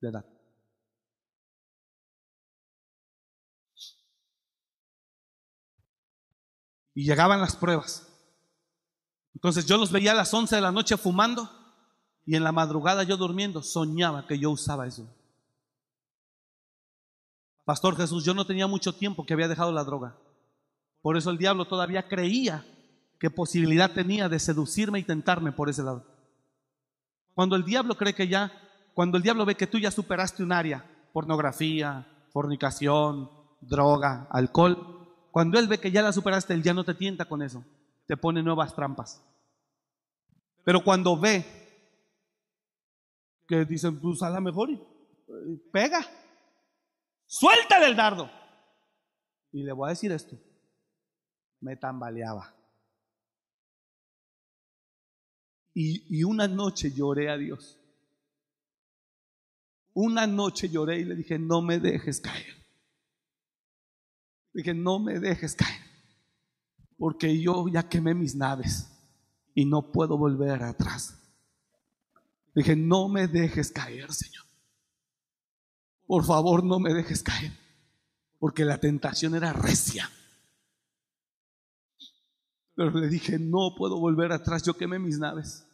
[0.00, 0.26] de edad.
[6.94, 8.06] Y llegaban las pruebas.
[9.34, 11.48] Entonces yo los veía a las 11 de la noche fumando
[12.26, 15.08] y en la madrugada yo durmiendo soñaba que yo usaba eso.
[17.64, 20.18] Pastor Jesús, yo no tenía mucho tiempo que había dejado la droga.
[21.00, 22.66] Por eso el diablo todavía creía
[23.22, 26.04] que posibilidad tenía de seducirme y tentarme por ese lado.
[27.34, 28.50] Cuando el diablo cree que ya,
[28.94, 33.30] cuando el diablo ve que tú ya superaste un área, pornografía, fornicación,
[33.60, 37.42] droga, alcohol, cuando Él ve que ya la superaste, Él ya no te tienta con
[37.42, 37.64] eso.
[38.08, 39.24] Te pone nuevas trampas.
[40.64, 41.46] Pero cuando ve
[43.46, 44.68] que dicen, pues a lo mejor
[45.70, 46.04] pega,
[47.28, 48.28] suéltale el dardo.
[49.52, 50.36] Y le voy a decir esto,
[51.60, 52.61] me tambaleaba.
[55.74, 57.78] Y, una noche lloré a Dios.
[59.94, 62.62] Una noche lloré y le dije, no me dejes caer.
[64.52, 65.80] Dije, no me dejes caer,
[66.98, 68.88] porque yo ya quemé mis naves
[69.54, 71.18] y no puedo volver atrás.
[72.54, 74.44] Dije, no me dejes caer, Señor.
[76.06, 77.52] Por favor, no me dejes caer,
[78.38, 80.10] porque la tentación era recia.
[82.74, 85.66] Pero le dije, no puedo volver atrás, yo quemé mis naves.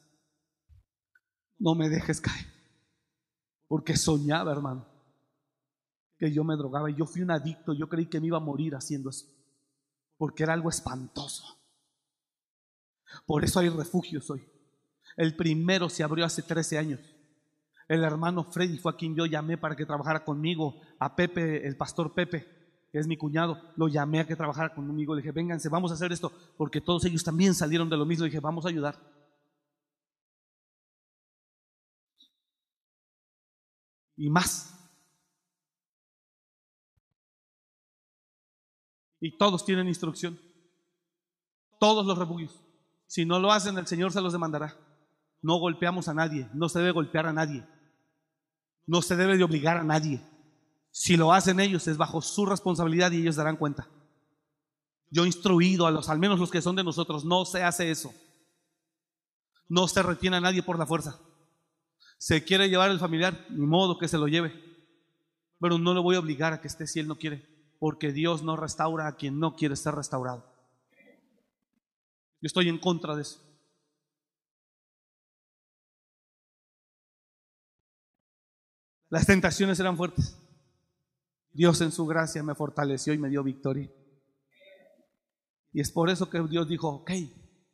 [1.59, 2.47] No me dejes caer,
[3.67, 4.99] porque soñaba, hermano
[6.19, 8.41] que yo me drogaba y yo fui un adicto, yo creí que me iba a
[8.41, 9.27] morir haciendo eso,
[10.17, 11.45] porque era algo espantoso.
[13.25, 14.45] Por eso hay refugios hoy.
[15.17, 17.01] El primero se abrió hace 13 años.
[17.87, 21.77] El hermano Freddy fue a quien yo llamé para que trabajara conmigo, a Pepe, el
[21.77, 22.58] pastor Pepe,
[22.91, 25.15] que es mi cuñado, lo llamé a que trabajara conmigo.
[25.15, 28.25] Le dije, vénganse, vamos a hacer esto, porque todos ellos también salieron de lo mismo.
[28.25, 28.97] Le dije, vamos a ayudar.
[34.17, 34.79] Y más,
[39.21, 40.39] Y todos tienen instrucción.
[41.81, 42.61] Todos los refugios.
[43.07, 44.77] Si no lo hacen, el Señor se los demandará.
[45.43, 46.49] No golpeamos a nadie.
[46.55, 47.67] No se debe golpear a nadie.
[48.87, 50.21] No se debe de obligar a nadie.
[50.99, 53.87] Si lo hacen ellos, es bajo su responsabilidad y ellos darán cuenta.
[55.11, 57.93] Yo he instruido a los, al menos los que son de nosotros, no se hace
[57.93, 58.13] eso.
[59.69, 61.17] No se retiene a nadie por la fuerza.
[62.19, 64.53] Se quiere llevar el familiar, ni modo que se lo lleve.
[65.61, 67.47] Pero no le voy a obligar a que esté si él no quiere
[67.79, 70.53] porque Dios no restaura a quien no quiere ser restaurado.
[72.41, 73.41] Yo estoy en contra de eso.
[79.11, 80.37] Las tentaciones eran fuertes.
[81.59, 83.91] Dios en su gracia me fortaleció y me dio victoria.
[85.73, 87.11] Y es por eso que Dios dijo, ok,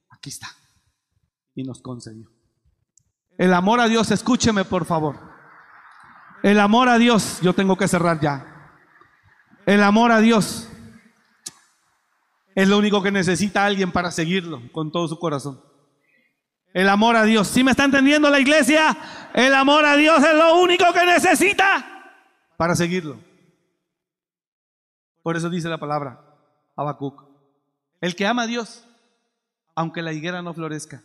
[0.09, 0.49] aquí está.
[1.55, 2.31] Y nos concedió.
[3.37, 5.21] El amor a Dios, escúcheme por favor.
[6.43, 8.73] El amor a Dios, yo tengo que cerrar ya.
[9.67, 10.67] El amor a Dios
[12.55, 15.63] es lo único que necesita alguien para seguirlo con todo su corazón.
[16.73, 17.49] El amor a Dios.
[17.49, 18.97] ¿Sí me está entendiendo la iglesia?
[19.35, 21.87] El amor a Dios es lo único que necesita
[22.57, 23.34] para seguirlo.
[25.25, 26.21] Por eso dice la palabra
[26.77, 27.25] Habacuc.
[28.03, 28.85] El que ama a Dios,
[29.75, 31.03] aunque la higuera no florezca,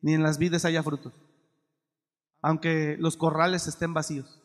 [0.00, 1.12] ni en las vides haya frutos,
[2.40, 4.40] aunque los corrales estén vacíos,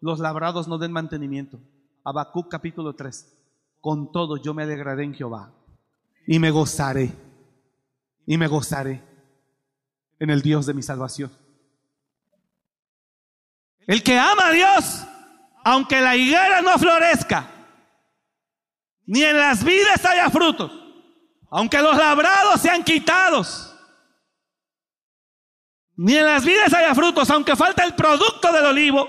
[0.00, 1.60] los labrados no den mantenimiento.
[2.02, 3.32] Habacuc capítulo 3.
[3.80, 5.54] Con todo yo me alegraré en Jehová
[6.26, 7.12] y me gozaré
[8.26, 9.04] y me gozaré
[10.18, 11.30] en el Dios de mi salvación.
[13.86, 15.06] El que ama a Dios,
[15.64, 17.53] aunque la higuera no florezca,
[19.06, 20.72] ni en las vides haya frutos,
[21.50, 23.74] aunque los labrados sean quitados,
[25.96, 29.08] ni en las vides haya frutos, aunque falta el producto del olivo,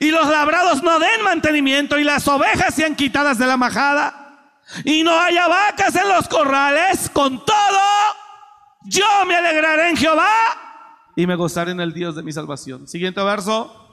[0.00, 4.54] y los labrados no den mantenimiento, y las ovejas sean quitadas de la majada,
[4.84, 7.80] y no haya vacas en los corrales, con todo,
[8.84, 10.28] yo me alegraré en Jehová
[11.16, 12.86] y me gozaré en el Dios de mi salvación.
[12.86, 13.87] Siguiente verso.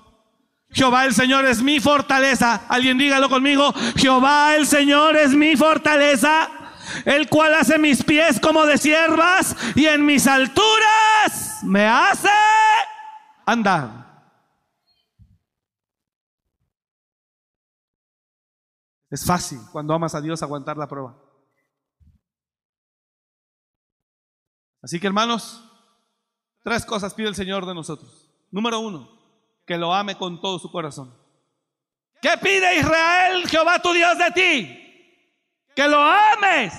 [0.76, 2.66] Jehová el Señor es mi fortaleza.
[2.68, 3.72] Alguien dígalo conmigo.
[3.96, 6.50] Jehová el Señor es mi fortaleza,
[7.06, 12.28] el cual hace mis pies como de siervas y en mis alturas me hace
[13.46, 14.04] andar.
[19.10, 21.18] Es fácil cuando amas a Dios aguantar la prueba.
[24.82, 25.64] Así que hermanos,
[26.64, 28.30] tres cosas pide el Señor de nosotros.
[28.52, 29.15] Número uno,
[29.66, 31.14] que lo ame con todo su corazón.
[32.22, 34.82] ¿Qué pide Israel, Jehová tu Dios de ti?
[35.76, 36.74] Que lo ames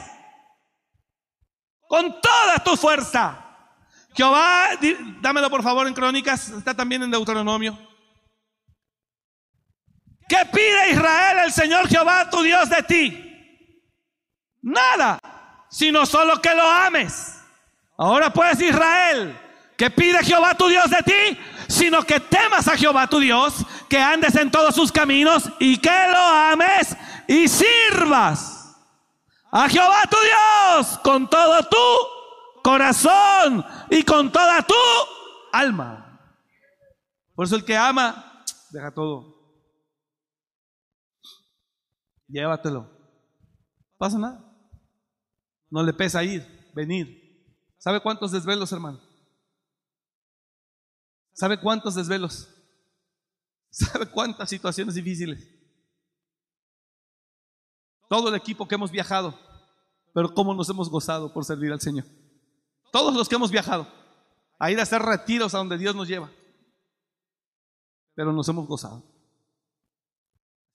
[1.88, 3.42] con toda tu fuerza.
[4.14, 4.70] Jehová,
[5.20, 7.78] dámelo por favor en Crónicas, está también en Deuteronomio.
[10.28, 13.82] ¿Qué pide Israel el Señor Jehová tu Dios de ti?
[14.62, 15.20] Nada,
[15.70, 17.40] sino solo que lo ames.
[17.96, 19.38] Ahora pues Israel,
[19.76, 21.38] que pide Jehová tu Dios de ti,
[21.68, 23.54] sino que temas a Jehová tu Dios,
[23.88, 26.96] que andes en todos sus caminos y que lo ames
[27.28, 28.56] y sirvas
[29.50, 34.74] a Jehová tu Dios con todo tu corazón y con toda tu
[35.52, 36.20] alma.
[37.34, 39.36] Por eso el que ama, deja todo.
[42.28, 42.90] Llévatelo.
[43.98, 44.42] pasa nada.
[45.70, 46.44] No le pesa ir,
[46.74, 47.22] venir.
[47.78, 49.00] ¿Sabe cuántos desvelos, hermano?
[51.36, 52.48] ¿Sabe cuántos desvelos?
[53.70, 55.46] ¿Sabe cuántas situaciones difíciles?
[58.08, 59.38] Todo el equipo que hemos viajado,
[60.14, 62.06] pero cómo nos hemos gozado por servir al Señor.
[62.90, 63.86] Todos los que hemos viajado,
[64.58, 66.30] a ir a hacer retiros a donde Dios nos lleva.
[68.14, 69.02] Pero nos hemos gozado.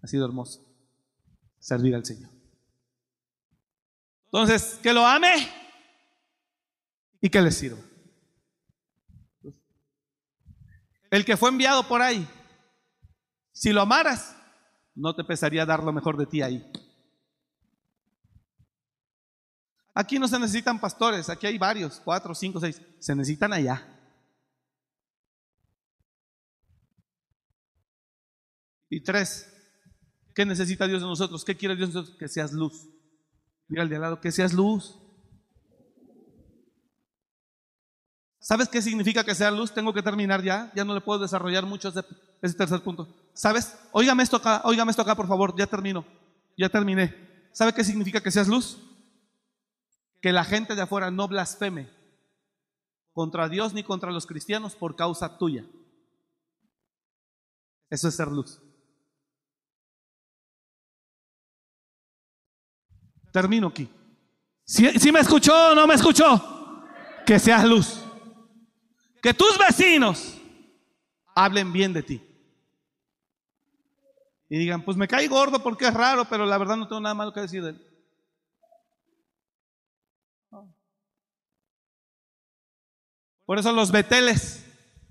[0.03, 0.63] Ha sido hermoso
[1.57, 2.29] servir al Señor.
[4.25, 5.51] Entonces, que lo ame
[7.19, 7.81] y que le sirva.
[11.11, 12.27] El que fue enviado por ahí,
[13.51, 14.35] si lo amaras,
[14.95, 16.65] no te pesaría dar lo mejor de ti ahí.
[19.93, 23.85] Aquí no se necesitan pastores, aquí hay varios, cuatro, cinco, seis, se necesitan allá.
[28.89, 29.51] Y tres,
[30.33, 31.43] ¿qué necesita Dios de nosotros?
[31.43, 32.17] ¿Qué quiere Dios de nosotros?
[32.17, 32.88] Que seas luz.
[33.67, 34.97] Mira al de al lado, que seas luz.
[38.41, 39.72] ¿Sabes qué significa que sea luz?
[39.72, 43.07] Tengo que terminar ya, ya no le puedo desarrollar mucho ese, tercer punto.
[43.35, 43.77] ¿Sabes?
[43.91, 46.03] Óigame esto acá, óigame esto acá, por favor, ya termino,
[46.57, 47.15] ya terminé.
[47.53, 48.80] ¿Sabe qué significa que seas luz?
[50.23, 51.88] Que la gente de afuera no blasfeme
[53.13, 55.63] contra Dios ni contra los cristianos por causa tuya.
[57.91, 58.59] Eso es ser luz.
[63.31, 63.88] Termino aquí.
[64.65, 66.84] Si, me escuchó o no me escuchó,
[67.23, 68.00] que seas luz.
[69.22, 70.38] Que tus vecinos
[71.35, 72.22] hablen bien de ti.
[74.49, 77.15] Y digan, pues me cae gordo porque es raro, pero la verdad no tengo nada
[77.15, 77.88] malo que decir de él.
[83.45, 84.65] Por eso los beteles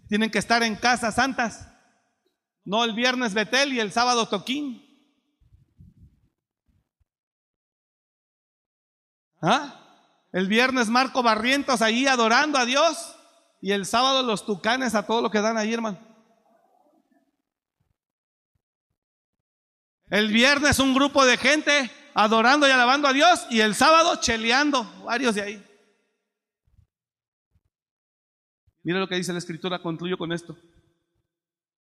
[0.09, 1.69] tienen que estar en casas santas.
[2.65, 4.87] No el viernes betel y el sábado toquín.
[9.43, 9.77] ¿Ah?
[10.33, 13.17] El viernes Marco Barrientos ahí adorando a Dios.
[13.61, 15.99] Y el sábado los tucanes a todo lo que dan ahí, hermano.
[20.09, 24.85] El viernes un grupo de gente adorando y alabando a Dios y el sábado cheleando,
[25.05, 25.67] varios de ahí.
[28.83, 30.57] Mira lo que dice la escritura, concluyo con esto.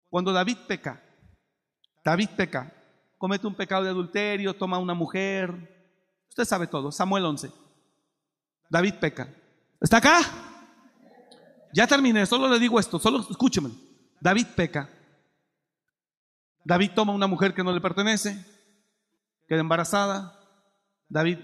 [0.09, 1.03] Cuando David peca,
[2.03, 2.73] David peca,
[3.19, 5.53] comete un pecado de adulterio, toma una mujer,
[6.29, 7.53] usted sabe todo, Samuel 11.
[8.71, 9.29] David peca.
[9.81, 10.48] ¿Está acá?
[11.73, 13.71] Ya terminé, solo le digo esto, solo escúcheme.
[14.21, 14.89] David peca.
[16.65, 18.45] David toma una mujer que no le pertenece,
[19.47, 20.39] queda embarazada.
[21.09, 21.39] David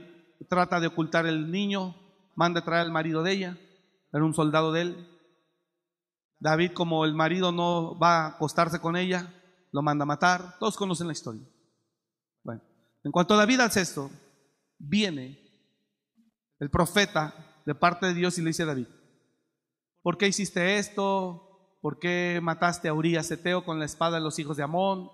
[0.48, 1.96] trata de ocultar el niño,
[2.34, 3.58] manda a traer al marido de ella,
[4.12, 5.08] era un soldado de él.
[6.38, 9.32] David, como el marido no va a acostarse con ella,
[9.72, 10.58] lo manda a matar.
[10.58, 11.42] Todos conocen la historia.
[12.42, 12.60] Bueno,
[13.02, 14.10] en cuanto a David al esto,
[14.78, 15.40] viene
[16.58, 18.86] el profeta de parte de Dios y le dice a David,
[20.04, 21.78] ¿por qué hiciste esto?
[21.80, 25.10] ¿Por qué mataste a Urias Eteo con la espada de los hijos de Amón?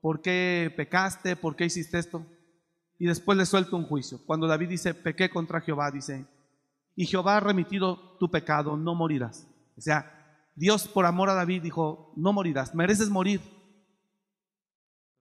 [0.00, 1.36] ¿Por qué pecaste?
[1.36, 2.26] ¿Por qué hiciste esto?
[2.98, 4.18] Y después le suelta un juicio.
[4.26, 6.26] Cuando David dice, pequé contra Jehová, dice,
[6.96, 9.46] y Jehová ha remitido tu pecado, no morirás.
[9.76, 13.40] O sea, Dios por amor a David dijo, no morirás, mereces morir,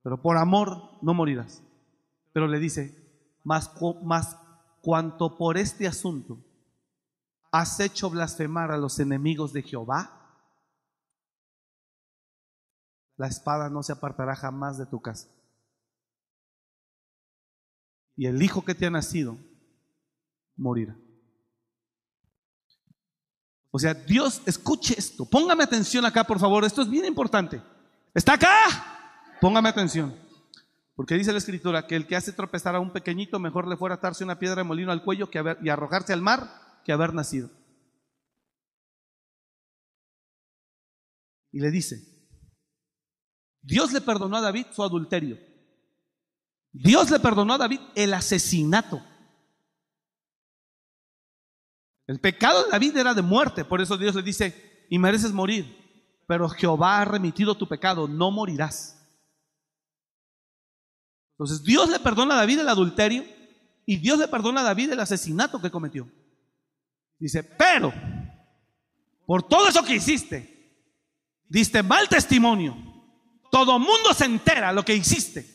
[0.01, 1.63] pero por amor no morirás.
[2.33, 2.95] Pero le dice,
[3.43, 3.71] más,
[4.03, 4.39] más
[4.81, 6.39] cuanto por este asunto
[7.53, 10.11] has hecho blasfemar a los enemigos de Jehová,
[13.15, 15.27] la espada no se apartará jamás de tu casa.
[18.15, 19.37] Y el hijo que te ha nacido
[20.57, 20.97] morirá.
[23.69, 25.23] O sea, Dios, escuche esto.
[25.23, 26.65] Póngame atención acá, por favor.
[26.65, 27.61] Esto es bien importante.
[28.15, 28.49] ¿Está acá?
[29.39, 30.15] Póngame atención.
[30.95, 33.95] Porque dice la escritura que el que hace tropezar a un pequeñito, mejor le fuera
[33.95, 37.49] atarse una piedra de molino al cuello que y arrojarse al mar que haber nacido.
[41.51, 42.13] Y le dice,
[43.61, 45.37] Dios le perdonó a David su adulterio.
[46.71, 49.01] Dios le perdonó a David el asesinato.
[52.07, 55.77] El pecado de David era de muerte, por eso Dios le dice, y mereces morir,
[56.27, 58.99] pero Jehová ha remitido tu pecado, no morirás.
[61.33, 63.25] Entonces Dios le perdona a David el adulterio
[63.85, 66.09] y Dios le perdona a David el asesinato que cometió.
[67.19, 67.93] Dice, pero
[69.25, 70.77] por todo eso que hiciste,
[71.47, 72.75] diste mal testimonio,
[73.51, 75.53] todo mundo se entera lo que hiciste.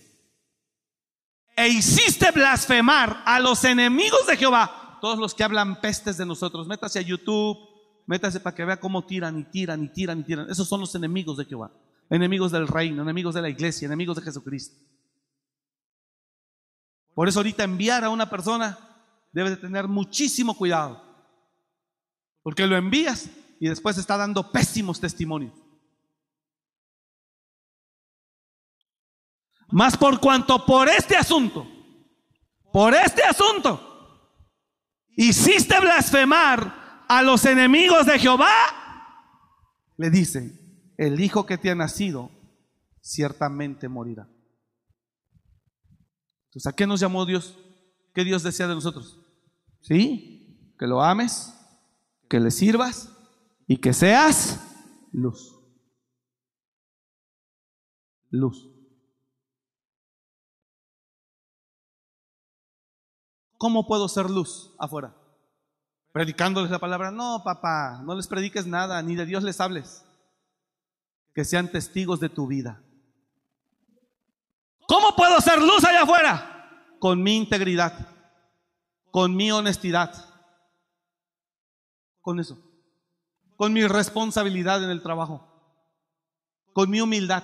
[1.57, 6.67] E hiciste blasfemar a los enemigos de Jehová todos los que hablan pestes de nosotros,
[6.67, 7.59] métase a YouTube,
[8.07, 10.51] métase para que vea cómo tiran y tiran y tiran y tiran.
[10.51, 11.73] Esos son los enemigos de Jehová,
[12.11, 14.77] enemigos del reino, enemigos de la iglesia, enemigos de Jesucristo.
[17.15, 18.79] Por eso ahorita enviar a una persona
[19.33, 21.03] debe de tener muchísimo cuidado,
[22.49, 23.29] porque lo envías
[23.61, 25.53] y después está dando pésimos testimonios.
[29.71, 31.69] Más por cuanto por este asunto,
[32.73, 34.33] por este asunto,
[35.11, 38.49] hiciste blasfemar a los enemigos de Jehová,
[39.99, 40.59] le dice,
[40.97, 42.31] el hijo que te ha nacido
[43.03, 44.27] ciertamente morirá.
[46.47, 47.59] Entonces, ¿a qué nos llamó Dios?
[48.15, 49.21] ¿Qué Dios desea de nosotros?
[49.83, 50.73] ¿Sí?
[50.79, 51.53] Que lo ames,
[52.29, 53.13] que le sirvas
[53.67, 54.61] y que seas
[55.13, 55.55] luz.
[58.31, 58.69] Luz.
[63.57, 65.17] ¿Cómo puedo ser luz afuera?
[66.13, 67.11] Predicándoles la palabra.
[67.11, 70.05] No, papá, no les prediques nada, ni de Dios les hables.
[71.35, 72.83] Que sean testigos de tu vida.
[74.87, 76.97] ¿Cómo puedo ser luz allá afuera?
[76.99, 78.09] Con mi integridad,
[79.11, 80.28] con mi honestidad,
[82.29, 82.59] con eso,
[83.57, 85.49] con mi responsabilidad en el trabajo,
[86.75, 87.43] con mi humildad.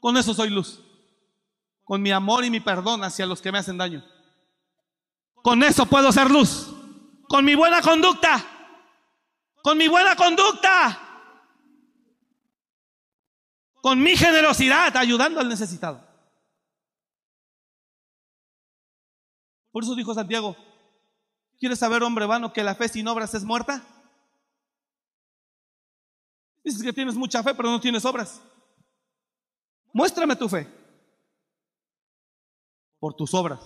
[0.00, 0.80] Con eso soy luz,
[1.84, 4.04] con mi amor y mi perdón hacia los que me hacen daño.
[5.44, 6.74] Con eso puedo ser luz.
[7.28, 8.44] Con mi buena conducta.
[9.62, 10.98] Con mi buena conducta.
[13.74, 16.04] Con mi generosidad, ayudando al necesitado.
[19.70, 20.56] Por eso dijo Santiago,
[21.60, 23.84] ¿quieres saber, hombre vano, que la fe sin obras es muerta?
[26.64, 28.40] Dices que tienes mucha fe, pero no tienes obras.
[29.92, 30.66] Muéstrame tu fe
[32.98, 33.60] por tus obras.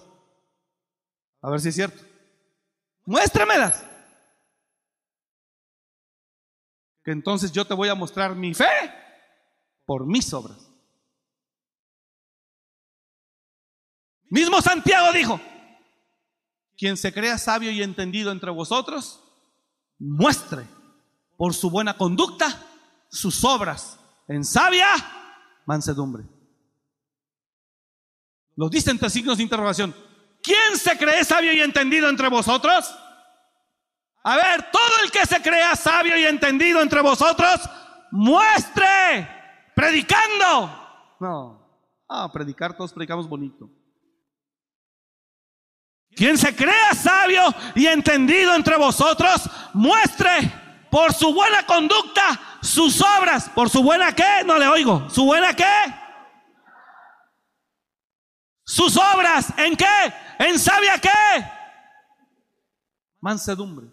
[1.40, 2.02] A ver si es cierto.
[3.04, 3.84] Muéstramelas.
[7.04, 8.64] Que entonces yo te voy a mostrar mi fe
[9.84, 10.70] por mis obras.
[14.30, 15.38] Mismo Santiago dijo,
[16.76, 19.22] quien se crea sabio y entendido entre vosotros,
[19.98, 20.66] muestre
[21.36, 22.60] por su buena conducta
[23.08, 23.98] sus obras
[24.28, 24.88] en sabia
[25.66, 26.24] mansedumbre.
[28.56, 29.94] Lo dice entre signos de interrogación.
[30.42, 32.94] ¿Quién se cree sabio y entendido entre vosotros?
[34.22, 37.60] A ver, todo el que se crea sabio y entendido entre vosotros,
[38.10, 39.28] muestre,
[39.74, 40.70] predicando.
[41.20, 43.68] No, ah, predicar, todos predicamos bonito.
[46.16, 47.42] Quien se crea sabio
[47.74, 50.52] y entendido entre vosotros, muestre
[50.90, 53.48] por su buena conducta sus obras.
[53.50, 54.44] ¿Por su buena qué?
[54.44, 55.08] No le oigo.
[55.10, 55.94] ¿Su buena qué?
[58.64, 59.52] Sus obras.
[59.58, 60.14] ¿En qué?
[60.38, 61.10] ¿En sabia qué?
[63.20, 63.88] Mansedumbre.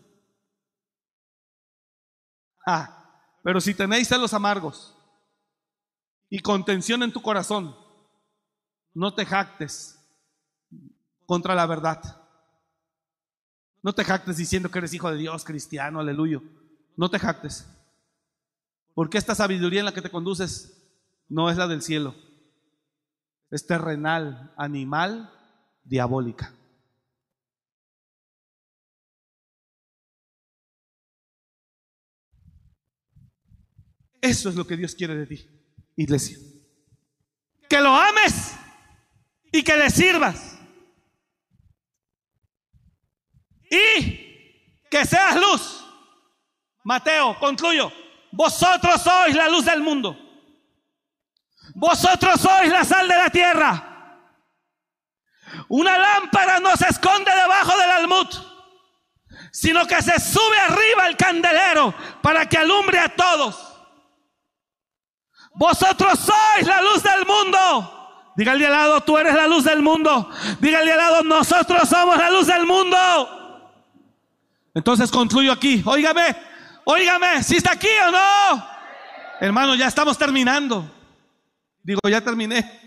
[2.66, 3.02] Ah,
[3.44, 4.96] pero si tenéis celos amargos
[6.30, 7.76] y contención en tu corazón,
[8.94, 10.01] no te jactes
[11.26, 12.22] contra la verdad.
[13.84, 16.40] No te jactes diciendo que eres hijo de Dios, cristiano, aleluya.
[16.96, 17.68] No te jactes.
[18.94, 20.78] Porque esta sabiduría en la que te conduces
[21.28, 22.14] no es la del cielo.
[23.50, 25.32] Es terrenal, animal,
[25.84, 26.54] diabólica.
[34.22, 35.50] Eso es lo que Dios quiere de ti,
[35.96, 36.38] iglesia.
[37.68, 38.54] Que lo ames
[39.52, 40.61] y que le sirvas.
[43.72, 45.86] Y que seas luz.
[46.84, 47.92] Mateo, concluyo.
[48.32, 50.18] Vosotros sois la luz del mundo.
[51.76, 53.88] Vosotros sois la sal de la tierra.
[55.70, 58.28] Una lámpara no se esconde debajo del almud,
[59.52, 63.68] sino que se sube arriba el candelero para que alumbre a todos.
[65.54, 67.98] Vosotros sois la luz del mundo.
[68.36, 70.30] Dígale al lado, tú eres la luz del mundo.
[70.60, 73.41] Dígale al lado, nosotros somos la luz del mundo.
[74.74, 75.84] Entonces concluyo aquí.
[75.86, 76.36] Óigame,
[76.86, 78.66] óigame, si está aquí o no.
[79.40, 80.90] Hermano, ya estamos terminando.
[81.84, 82.80] Digo, ya terminé.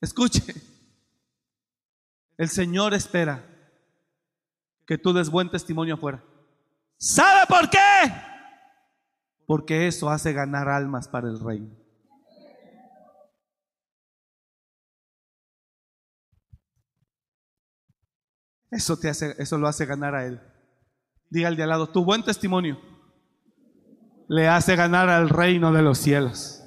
[0.00, 0.42] Escuche.
[2.36, 3.44] El Señor espera
[4.86, 6.22] que tú des buen testimonio afuera.
[6.96, 7.78] ¿Sabe por qué?
[9.46, 11.70] Porque eso hace ganar almas para el reino.
[18.70, 20.40] Eso, hace, eso lo hace ganar a Él.
[21.30, 22.80] Diga al de al lado, tu buen testimonio
[24.28, 26.62] le hace ganar al reino de los cielos.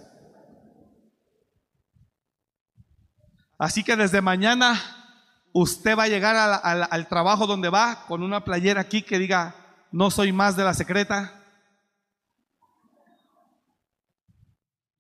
[3.57, 4.81] Así que desde mañana
[5.53, 9.55] usted va a llegar al, trabajo donde va con una playera aquí que diga,
[9.91, 11.39] no soy más de la secreta.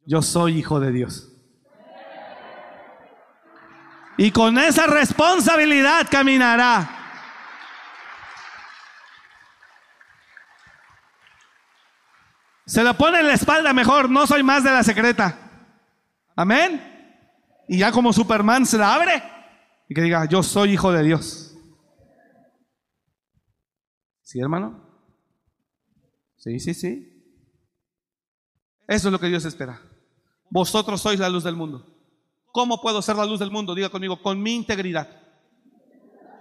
[0.05, 1.27] Yo soy hijo de Dios.
[4.17, 7.00] Y con esa responsabilidad caminará.
[12.71, 15.67] Se lo pone en la espalda mejor, no soy más de la secreta.
[16.37, 16.81] Amén.
[17.67, 19.21] Y ya como Superman se la abre
[19.89, 21.53] y que diga, yo soy hijo de Dios.
[24.21, 24.87] ¿Sí, hermano?
[26.37, 27.35] Sí, sí, sí.
[28.87, 29.81] Eso es lo que Dios espera.
[30.49, 31.85] Vosotros sois la luz del mundo.
[32.53, 33.75] ¿Cómo puedo ser la luz del mundo?
[33.75, 35.09] Diga conmigo, con mi integridad,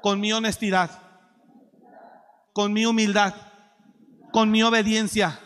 [0.00, 0.90] con mi honestidad,
[2.52, 3.34] con mi humildad,
[4.32, 5.40] con mi obediencia,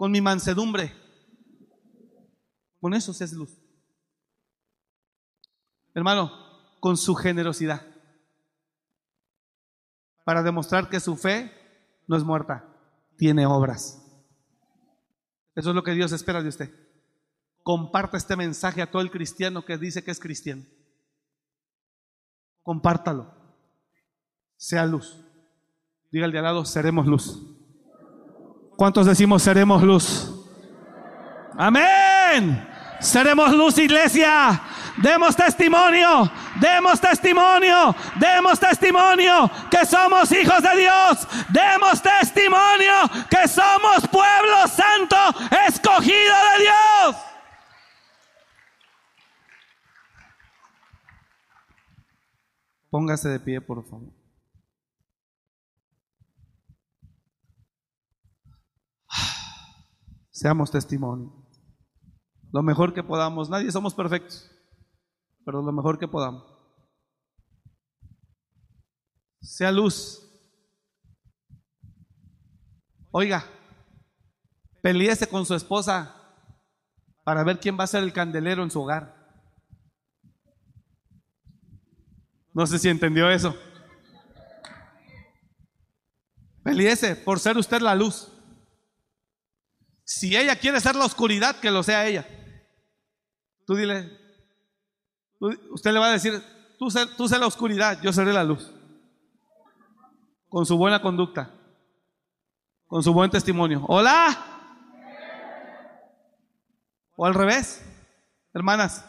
[0.00, 0.94] con mi mansedumbre.
[2.80, 3.60] Con eso se es luz.
[5.92, 6.32] Hermano,
[6.80, 7.86] con su generosidad.
[10.24, 11.52] Para demostrar que su fe
[12.08, 12.66] no es muerta,
[13.18, 14.02] tiene obras.
[15.54, 16.74] Eso es lo que Dios espera de usted.
[17.62, 20.64] Comparta este mensaje a todo el cristiano que dice que es cristiano.
[22.62, 23.34] Compártalo.
[24.56, 25.22] Sea luz.
[26.10, 27.59] Diga al de al lado, seremos luz.
[28.80, 30.32] ¿Cuántos decimos seremos luz?
[31.54, 32.66] Amén.
[32.98, 34.58] Seremos luz, iglesia.
[34.96, 41.28] Demos testimonio, demos testimonio, demos testimonio que somos hijos de Dios.
[41.50, 42.94] Demos testimonio
[43.28, 45.16] que somos pueblo santo,
[45.68, 47.16] escogido de Dios.
[52.88, 54.19] Póngase de pie, por favor.
[60.40, 61.30] Seamos testimonio.
[62.50, 63.50] Lo mejor que podamos.
[63.50, 64.50] Nadie somos perfectos,
[65.44, 66.42] pero lo mejor que podamos.
[69.42, 70.26] Sea luz.
[73.10, 73.44] Oiga,
[74.80, 76.16] peleese con su esposa
[77.22, 79.14] para ver quién va a ser el candelero en su hogar.
[82.54, 83.54] No sé si entendió eso.
[86.62, 88.39] Peleese por ser usted la luz.
[90.10, 92.26] Si ella quiere ser la oscuridad, que lo sea ella.
[93.64, 94.10] Tú dile,
[95.38, 96.42] Usted le va a decir,
[96.80, 98.74] tú sé, tú sé la oscuridad, yo seré la luz.
[100.48, 101.54] Con su buena conducta,
[102.88, 103.84] con su buen testimonio.
[103.86, 104.36] Hola.
[107.14, 107.80] O al revés,
[108.52, 109.04] hermanas,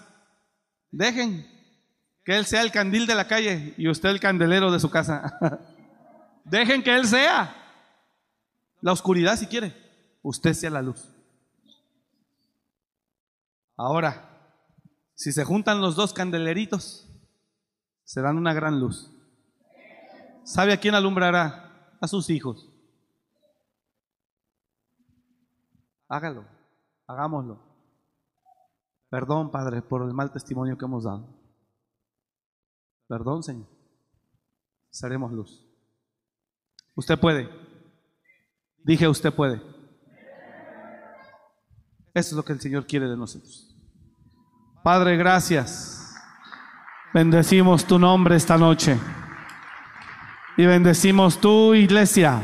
[0.92, 1.50] dejen
[2.24, 5.60] que Él sea el candil de la calle y usted el candelero de su casa.
[6.46, 7.56] dejen que Él sea
[8.82, 9.76] la oscuridad si quiere,
[10.22, 11.14] usted sea la luz.
[13.78, 14.32] Ahora,
[15.16, 17.08] si se juntan los dos candeleritos,
[18.04, 19.12] se dan una gran luz.
[20.44, 21.98] ¿Sabe a quién alumbrará?
[22.00, 22.68] A sus hijos.
[26.08, 26.46] Hágalo,
[27.08, 27.64] hagámoslo.
[29.10, 31.28] Perdón, Padre, por el mal testimonio que hemos dado.
[33.08, 33.68] Perdón, Señor.
[34.90, 35.66] Seremos luz.
[36.96, 37.50] Usted puede.
[38.84, 39.62] Dije, usted puede.
[42.14, 43.74] Eso es lo que el Señor quiere de nosotros.
[44.84, 46.16] Padre, gracias.
[47.14, 49.00] Bendecimos tu nombre esta noche.
[50.58, 52.44] Y bendecimos tu iglesia.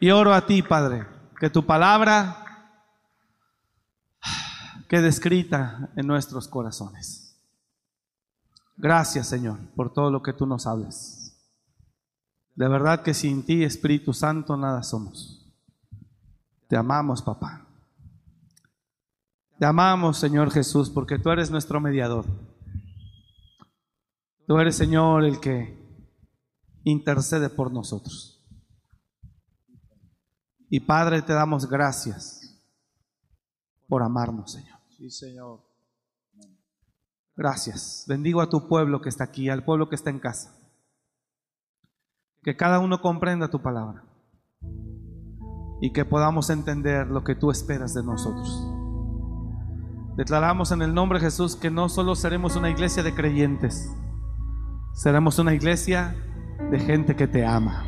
[0.00, 1.06] Y oro a ti, Padre,
[1.38, 2.38] que tu palabra
[4.88, 7.40] quede escrita en nuestros corazones.
[8.76, 11.34] Gracias, Señor, por todo lo que tú nos hables.
[12.54, 15.41] De verdad que sin ti, Espíritu Santo, nada somos.
[16.72, 17.66] Te amamos, papá.
[19.58, 22.24] Te amamos, Señor Jesús, porque tú eres nuestro mediador.
[24.46, 25.78] Tú eres, Señor, el que
[26.84, 28.42] intercede por nosotros.
[30.70, 32.58] Y Padre, te damos gracias
[33.86, 34.78] por amarnos, Señor.
[34.96, 35.60] Sí, Señor.
[37.36, 38.06] Gracias.
[38.08, 40.56] Bendigo a tu pueblo que está aquí, al pueblo que está en casa.
[42.42, 44.04] Que cada uno comprenda tu palabra
[45.82, 48.64] y que podamos entender lo que tú esperas de nosotros.
[50.16, 53.92] Declaramos en el nombre de Jesús que no solo seremos una iglesia de creyentes,
[54.94, 56.14] seremos una iglesia
[56.70, 57.84] de gente que te ama.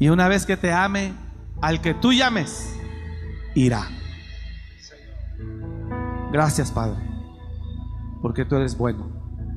[0.00, 1.14] Y una vez que te ame,
[1.62, 2.76] al que tú llames,
[3.54, 3.86] irá.
[6.32, 6.98] Gracias, Padre,
[8.20, 9.12] porque tú eres bueno.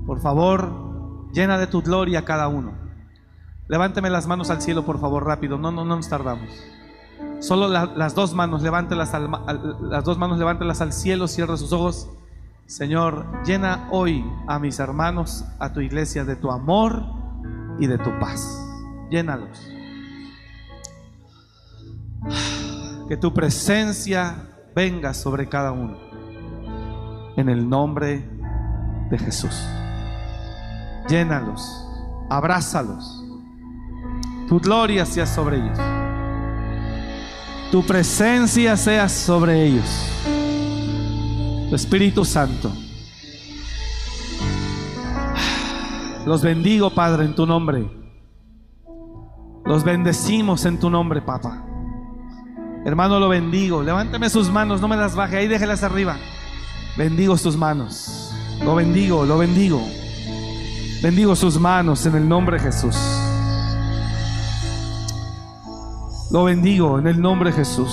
[0.06, 2.79] Por favor, llena de tu gloria a cada uno.
[3.70, 5.60] Levánteme las manos al cielo, por favor, rápido.
[5.60, 6.50] No, no, no nos tardamos.
[7.40, 9.30] Solo las dos manos, levántelas al,
[9.82, 12.10] las dos manos, levántelas al cielo, cierra sus ojos.
[12.66, 17.04] Señor, llena hoy a mis hermanos, a tu iglesia, de tu amor
[17.80, 18.60] y de tu paz.
[19.12, 19.62] Llénalos.
[23.08, 25.96] Que tu presencia venga sobre cada uno.
[27.38, 28.28] En el nombre
[29.12, 29.64] de Jesús.
[31.08, 31.88] Llénalos,
[32.30, 33.29] abrázalos.
[34.50, 35.80] Tu gloria sea sobre ellos
[37.72, 40.12] tu presencia sea sobre ellos.
[41.70, 42.72] Tu Espíritu Santo.
[46.26, 47.88] Los bendigo, Padre, en tu nombre.
[49.66, 51.64] Los bendecimos en tu nombre, Papá.
[52.86, 53.84] Hermano, lo bendigo.
[53.84, 56.18] Levánteme sus manos, no me las baje, ahí déjelas arriba.
[56.98, 58.34] Bendigo sus manos.
[58.64, 59.82] Lo bendigo, lo bendigo.
[61.04, 63.19] Bendigo sus manos en el nombre de Jesús.
[66.32, 67.92] Lo bendigo en el nombre de Jesús.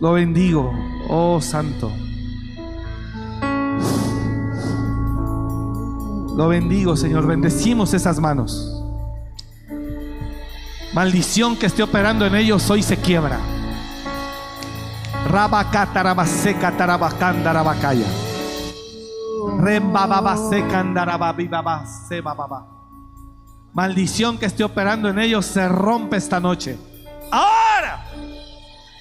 [0.00, 0.72] Lo bendigo,
[1.10, 1.92] oh Santo.
[6.34, 7.26] Lo bendigo, Señor.
[7.26, 8.82] Bendecimos esas manos.
[10.94, 13.38] Maldición que esté operando en ellos hoy se quiebra.
[15.28, 18.06] Rabacatarabaseka tarabacándarabacaya.
[23.74, 26.78] Maldición que esté operando en ellos se rompe esta noche.
[27.30, 28.04] Ahora,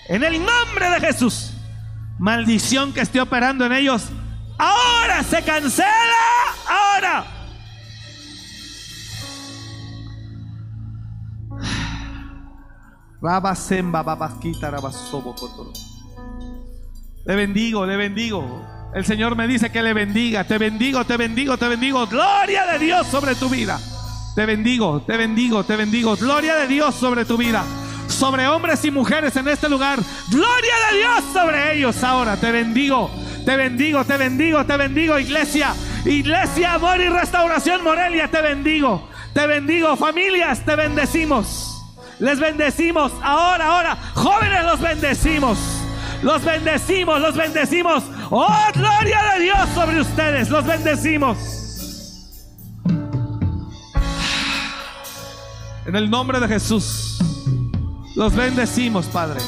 [0.07, 1.51] en el nombre de Jesús,
[2.19, 4.05] maldición que esté operando en ellos,
[4.57, 5.89] ahora se cancela.
[6.67, 7.25] Ahora.
[17.25, 18.65] Le bendigo, le bendigo.
[18.95, 20.45] El Señor me dice que le bendiga.
[20.45, 22.07] Te bendigo, te bendigo, te bendigo.
[22.07, 23.77] Gloria de Dios sobre tu vida.
[24.35, 26.15] Te bendigo, te bendigo, te bendigo.
[26.15, 27.63] Gloria de Dios sobre tu vida
[28.19, 29.97] sobre hombres y mujeres en este lugar.
[30.29, 32.35] Gloria de Dios sobre ellos ahora.
[32.35, 33.09] Te bendigo,
[33.45, 35.73] te bendigo, te bendigo, te bendigo, iglesia.
[36.05, 39.07] Iglesia, amor y restauración Morelia, te bendigo.
[39.33, 41.81] Te bendigo, familias, te bendecimos.
[42.19, 43.97] Les bendecimos ahora, ahora.
[44.15, 45.57] Jóvenes, los bendecimos.
[46.21, 48.03] Los bendecimos, los bendecimos.
[48.29, 50.49] Oh, gloria de Dios sobre ustedes.
[50.49, 51.37] Los bendecimos.
[55.85, 57.18] En el nombre de Jesús.
[58.19, 59.39] Los bendecimos, Padre.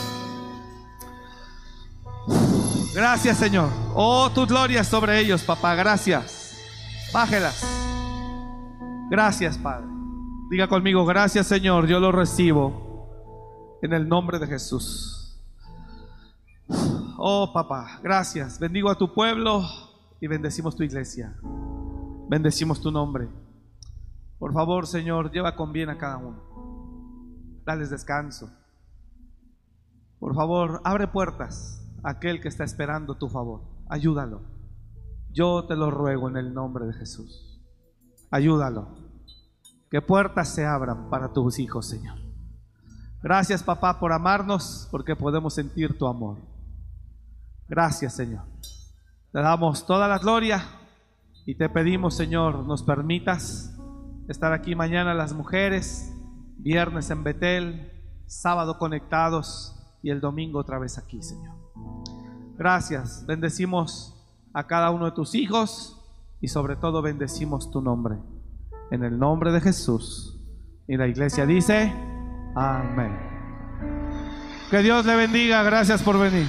[2.96, 3.38] Gracias.
[3.38, 3.70] Señor.
[3.94, 5.76] Oh, tu gloria sobre ellos, papá.
[5.76, 6.58] Gracias.
[7.14, 7.68] Bájelas.
[9.10, 9.88] Gracias, Padre.
[10.50, 11.86] Diga conmigo, gracias, Señor.
[11.86, 15.38] Yo lo recibo en el nombre de Jesús.
[17.18, 18.58] Oh, papá, gracias.
[18.58, 19.68] Bendigo a tu pueblo
[20.22, 21.36] y bendecimos tu iglesia.
[22.30, 23.28] Bendecimos tu nombre.
[24.40, 26.40] Por favor, Señor, lleva con bien a cada uno.
[27.66, 28.61] Dales descanso.
[30.22, 33.64] Por favor, abre puertas a aquel que está esperando tu favor.
[33.90, 34.44] Ayúdalo.
[35.34, 37.60] Yo te lo ruego en el nombre de Jesús.
[38.30, 38.88] Ayúdalo.
[39.90, 42.20] Que puertas se abran para tus hijos, Señor.
[43.24, 46.38] Gracias, papá, por amarnos, porque podemos sentir tu amor.
[47.68, 48.44] Gracias, Señor.
[49.32, 50.64] Te damos toda la gloria
[51.48, 53.76] y te pedimos, Señor, nos permitas
[54.28, 56.14] estar aquí mañana las mujeres,
[56.60, 57.92] viernes en Betel,
[58.28, 61.56] sábado conectados y el domingo otra vez aquí, Señor.
[62.58, 63.26] Gracias.
[63.26, 64.16] Bendecimos
[64.54, 66.00] a cada uno de tus hijos
[66.42, 68.18] y sobre todo bendecimos tu nombre.
[68.92, 70.38] En el nombre de Jesús.
[70.88, 71.94] Y la iglesia dice,
[72.56, 73.18] amén.
[74.70, 75.64] Que Dios le bendiga.
[75.64, 76.48] Gracias por venir.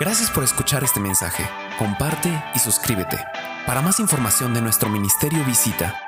[0.00, 1.44] Gracias por escuchar este mensaje.
[1.78, 3.18] Comparte y suscríbete.
[3.66, 6.07] Para más información de nuestro ministerio visita